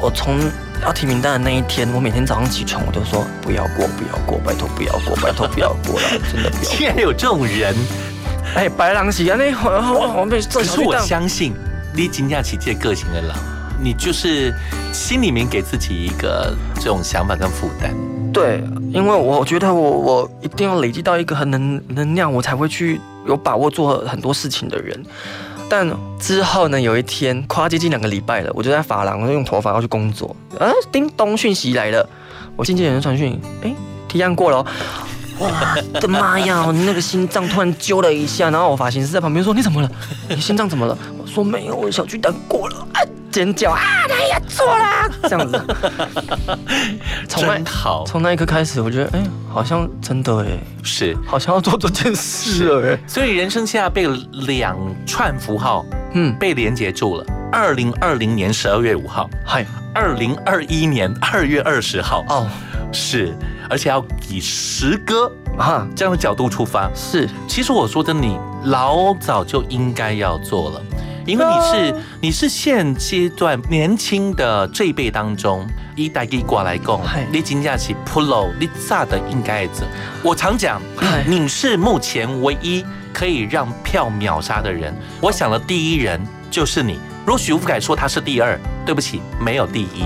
[0.01, 0.39] 我从
[0.81, 6.71] 要提名单的那一天，我每天早上起床我都说不要过，不要过，拜托不要过，拜托不要过了， 真的不要。
[6.71, 7.75] 竟然有这种人，
[8.55, 11.53] 哎，白狼喜啊，那会我们可是我相信
[11.93, 13.37] 你金雅琪这个性的狼，
[13.81, 14.53] 你就是
[14.91, 17.93] 心里面给自己一个这种想法跟负担。
[18.31, 18.63] 对，
[18.93, 25.03] 因为我觉得我我一定要累积到一个很能能量，我才会去有把握做很多事情的人。
[25.67, 25.87] 但
[26.19, 30.35] 之后呢，有一天跨接近两个礼拜了，我就在发廊，用头发要去工作。
[30.59, 32.07] 啊，叮咚，讯息来了，
[32.55, 33.73] 我经纪人传讯，哎，
[34.07, 34.65] 提案过了。
[35.39, 39.89] 哇的妈呀，那个心脏突然揪了一下，然后我发型师在旁边说：“你怎么了？
[40.27, 40.97] 你心脏怎么了？”
[41.29, 42.87] 我说：“没有，我小巨蛋过了。”
[43.31, 43.79] 尖叫啊！
[44.07, 45.63] 他也做了，这样子。
[47.29, 48.03] 真好。
[48.07, 52.99] 从那一刻开始，我觉得，哎，好像真的哎，是， 好像要做这件事了哎。
[53.05, 54.07] 所以人生现在被
[54.47, 54.75] 两
[55.05, 57.25] 串符号，嗯，被连接住了。
[57.51, 59.63] 二零二零年十二月五号，嗨，
[59.93, 62.47] 二零二一年二月二十号，哦，
[62.91, 63.31] 是，
[63.69, 67.29] 而且要以诗歌啊这样的角度出发，是。
[67.47, 70.81] 其实我说的，你老早就应该要做了。
[71.29, 76.99] 因为你是你是现阶段年轻的这一辈当中，一代一过来讲，
[77.31, 79.83] 你金价起 pro，你炸的应该子。
[80.23, 80.81] 我常讲，
[81.27, 84.91] 你是目前唯一可以让票秒杀的人。
[85.21, 86.19] 我想的第一人
[86.49, 86.99] 就是你。
[87.29, 90.03] 如果许富凯说他是第二，对不起，没有第一。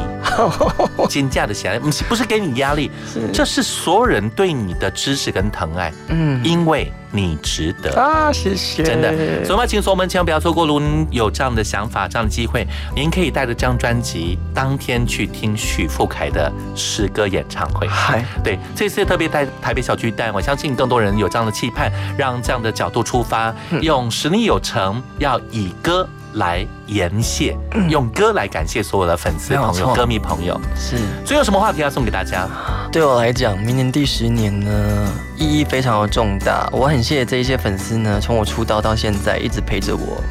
[1.07, 2.91] 金价的起来，不是不是给你压力，
[3.34, 5.89] 这是所有人对你的支持跟疼爱。
[6.09, 6.91] 嗯，因为。
[7.15, 8.32] 你值得啊！
[8.34, 9.45] 谢谢，真的。
[9.45, 10.65] 所以嘛，请所有们千万不要错过。
[10.65, 17.88] 如果您有这样的想法、这样的机会，您可以带着这张专辑当天去听许富凯的诗歌演唱会。
[17.88, 26.09] 嗨，对，这次特别带台北小巨蛋，我相信更多人有这样的期盼，让这样的角度出发，用实力有成，要以歌。
[26.34, 27.55] 来言谢，
[27.89, 30.59] 用歌来感谢所有的粉丝朋友、歌迷朋友。
[30.75, 32.47] 是，所以有什么话题要送给大家？
[32.91, 35.07] 对我来讲，明年第十年呢，
[35.38, 36.69] 意义非常的重大。
[36.71, 40.21] 我很谢谢这一些粉丝呢，从我出道到现在一直陪着我。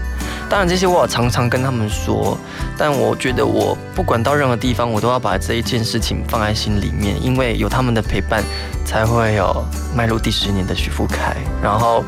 [0.49, 2.37] 当然，这些我常常跟他们说，
[2.77, 8.45] 但我觉得我不管到任何地方，我都要把这一件事情放在心里面，因为有他们的陪伴，
[8.85, 9.65] 才会有
[9.97, 11.37] 迈入第十年的许富凯。
[11.63, 12.05] 然后。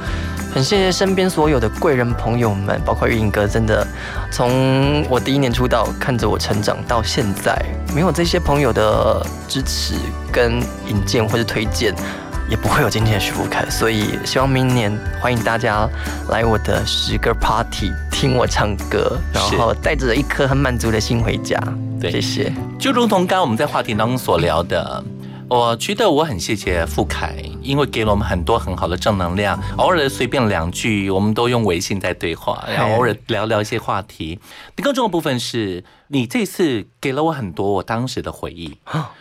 [0.54, 3.84] 很谢谢身边所有的贵人朋友们，包括玉影哥，真的
[4.30, 7.60] 从我第一年出道看着我成长到现在，
[7.92, 9.96] 没有这些朋友的支持
[10.30, 11.92] 跟引荐或者推荐，
[12.48, 13.68] 也不会有今天的徐福凯。
[13.68, 15.88] 所以希望明年欢迎大家
[16.28, 21.60] 来我的十个 party 听我唱歌，然后带着一颗很满足的心回家。
[22.00, 22.52] 对，谢谢。
[22.78, 25.02] 就如同刚刚我们在话题当中所聊的。
[25.48, 29.60] 我觉得我很谢谢傅凯，因为给了我们很多很好的正能量。
[29.76, 34.40] 偶尔随便两句，我们都用微信在对话，然后偶尔聊聊一些话题。
[34.76, 38.78] 更重要的部分是你这次给了我很多我当时的回忆，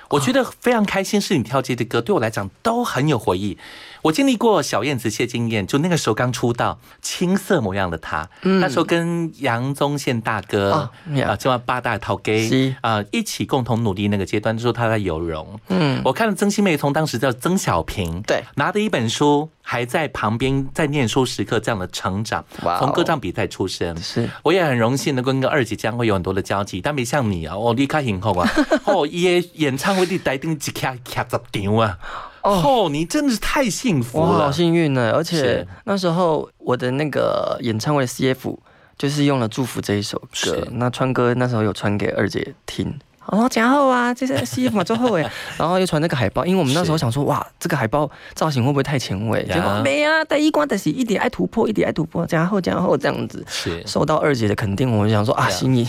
[0.09, 1.19] 我觉得非常开心。
[1.19, 3.57] 是你跳这些歌，对我来讲都很有回忆。
[4.03, 10.91] 我经历过小燕子谢金燕，就那个时候刚出道，青涩模样的她，那时候跟杨宗宪大哥
[11.25, 15.59] 啊，这八大陶 gay 啊一起共同努力那个阶段，就是她在有容。
[15.69, 22.43] 嗯，我看了曾心妹从当时叫曾小平，对，拿着一本书还在旁边在念书时刻这样的成长，
[22.79, 28.51] 从歌唱比赛出身，是，我也很荣幸能跟个二姐将会有很多的交集，但没像你啊，我离开影后啊，
[28.83, 31.97] 哦，也演唱会的待定几卡卡十场啊。
[32.43, 35.11] 哦，你真的是太幸福了，我好幸运呢！
[35.15, 38.57] 而且那时候我的那个演唱会 CF
[38.97, 42.93] 就是用了《祝福》这一首歌，那川哥那时候有传给二姐听，
[43.27, 49.43] 哦，加厚啊，这是 CF 嘛，最后哎， 然后又传那个海报，因为我们那时候想说，哇，这个海报造型会不会太前卫？
[49.45, 53.81] 结果没啊，第一关的是一点爱突破，一点爱突破，加厚加厚这样子，是。
[53.87, 55.87] 受到二姐的肯定，我们想说啊，心意。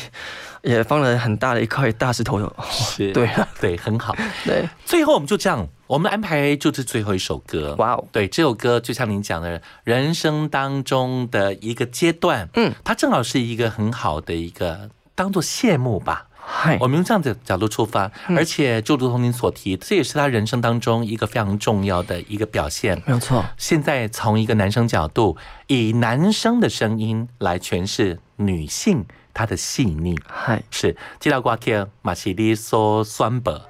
[0.63, 2.41] 也放了很大的一块大石头，
[2.71, 3.29] 是， 对
[3.61, 4.17] 对，很好。
[4.47, 7.77] 对，最后我们就这样，我们安排就是最后一首歌。
[7.79, 16.27] 哇哦，对，这首歌就像您讲的，人生当中的一个阶段，嗯，它正好是一个很好的一个当做谢幕吧。
[16.35, 23.01] 嗨，我们用这样的角度出发，而且就如同您所提，这也是他人生当中一个非常重要的一个表现。
[23.07, 23.45] 没有错。
[23.57, 25.37] 现在从一个男生角度，
[25.69, 29.05] 以男生的声音来诠释女性。
[29.37, 33.61] 她的细腻，嗨，是这条歌曲马西利说酸伯，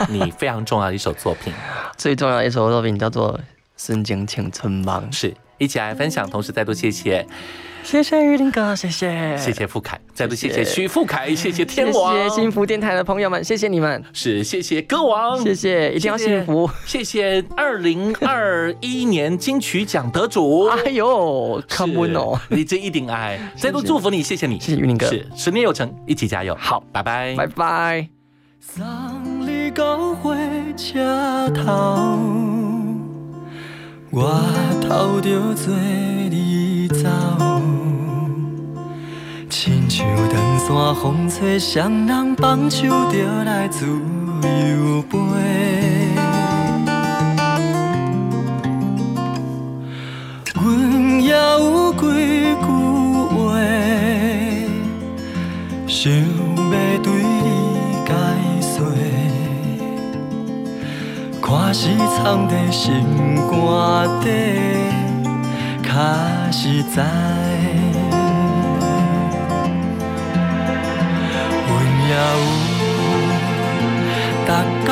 [0.08, 1.52] 你非常重要的一首作品，
[1.96, 3.38] 最重要的一首作品叫做
[3.76, 7.26] 《瞬间青春梦》，是一起来分享，同时再度谢谢。
[7.82, 29.39] 谢谢玉林哥，谢谢，谢谢傅凯，再度谢谢徐付凯，谢谢天王，谢谢幸福电台的朋友们，谢谢你们，是谢谢歌王，谢谢，一定要幸福，谢谢二零二一年金曲奖得主，哎呦，come on 哦，你这一定爱，再度祝福你，谢谢你，谢谢玉林哥，是十年有成，一起加油，好，拜拜，拜拜。
[34.12, 34.42] 我
[34.82, 35.72] 偷着做
[36.28, 37.08] 你走，
[39.48, 45.16] 亲像长线风吹，双人放手就来自由飞。
[50.54, 52.00] 阮也有几
[52.56, 52.66] 句
[53.30, 53.38] 话，
[55.86, 56.18] 想要
[57.02, 57.08] 对
[61.50, 63.02] 看是藏在心
[63.50, 64.30] 肝底，
[65.82, 65.90] 较
[66.52, 67.02] 实在。
[71.66, 71.68] 阮
[72.06, 72.20] 也有
[74.46, 74.48] 逐
[74.86, 74.88] 工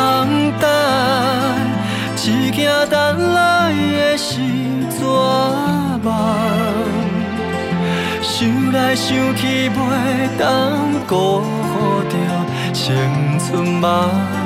[0.58, 0.66] 等，
[2.16, 4.40] 只惊等来的是
[4.90, 4.98] 绝
[6.02, 6.08] 望。
[8.20, 10.42] 想来想去，袂当
[11.06, 12.12] 辜负着
[12.72, 12.84] 青
[13.38, 14.37] 春梦。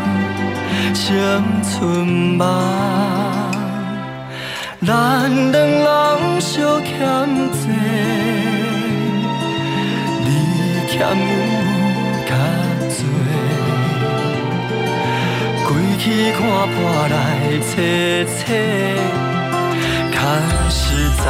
[0.92, 1.14] 青
[1.62, 2.40] 春梦，
[4.86, 4.90] 咱
[5.52, 6.90] 两人相欠
[7.52, 7.62] 债，
[10.24, 10.26] 你
[10.88, 11.30] 欠我
[12.28, 12.30] 较
[12.88, 13.00] 多，
[15.66, 16.40] 归去看
[16.72, 16.74] 破
[17.08, 17.14] 来
[17.60, 17.72] 切
[18.26, 18.40] 切，
[20.12, 20.14] 较
[20.68, 20.80] 实
[21.24, 21.26] 在。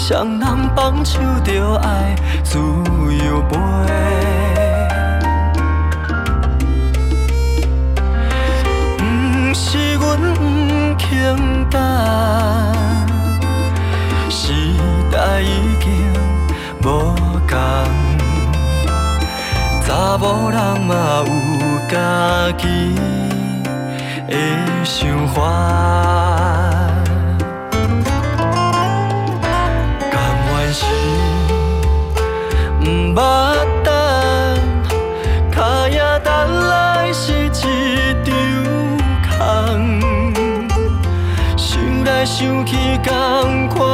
[0.00, 3.58] 双人放手就爱自由飞。
[8.96, 9.02] 不
[9.52, 11.36] 是阮不肯
[11.68, 11.76] 等，
[14.30, 14.52] 时
[15.10, 15.90] 代已经
[16.82, 17.14] 无
[17.46, 17.58] 同，
[19.84, 20.94] 查某人嘛
[21.26, 21.28] 有
[21.90, 22.94] 家己
[42.38, 43.87] 想起同款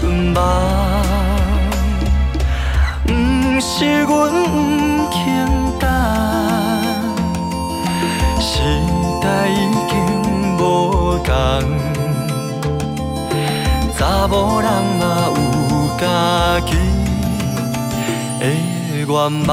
[0.00, 0.42] 青春梦。
[3.04, 4.56] 不是阮不
[5.10, 5.18] 肯
[5.78, 5.84] 等，
[8.40, 8.62] 时
[9.20, 9.52] 代已
[9.90, 9.92] 经
[10.56, 10.58] 无
[11.22, 11.28] 同，
[13.98, 15.02] 查某人嘛
[15.36, 15.60] 有。
[16.00, 16.06] 家
[16.60, 16.72] 己
[18.40, 18.42] 的
[19.06, 19.06] 愿
[19.46, 19.50] 望，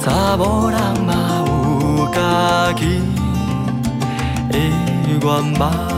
[0.00, 1.12] 查某人嘛
[1.44, 3.02] 有家己
[4.50, 4.58] 的
[5.22, 5.89] 愿望。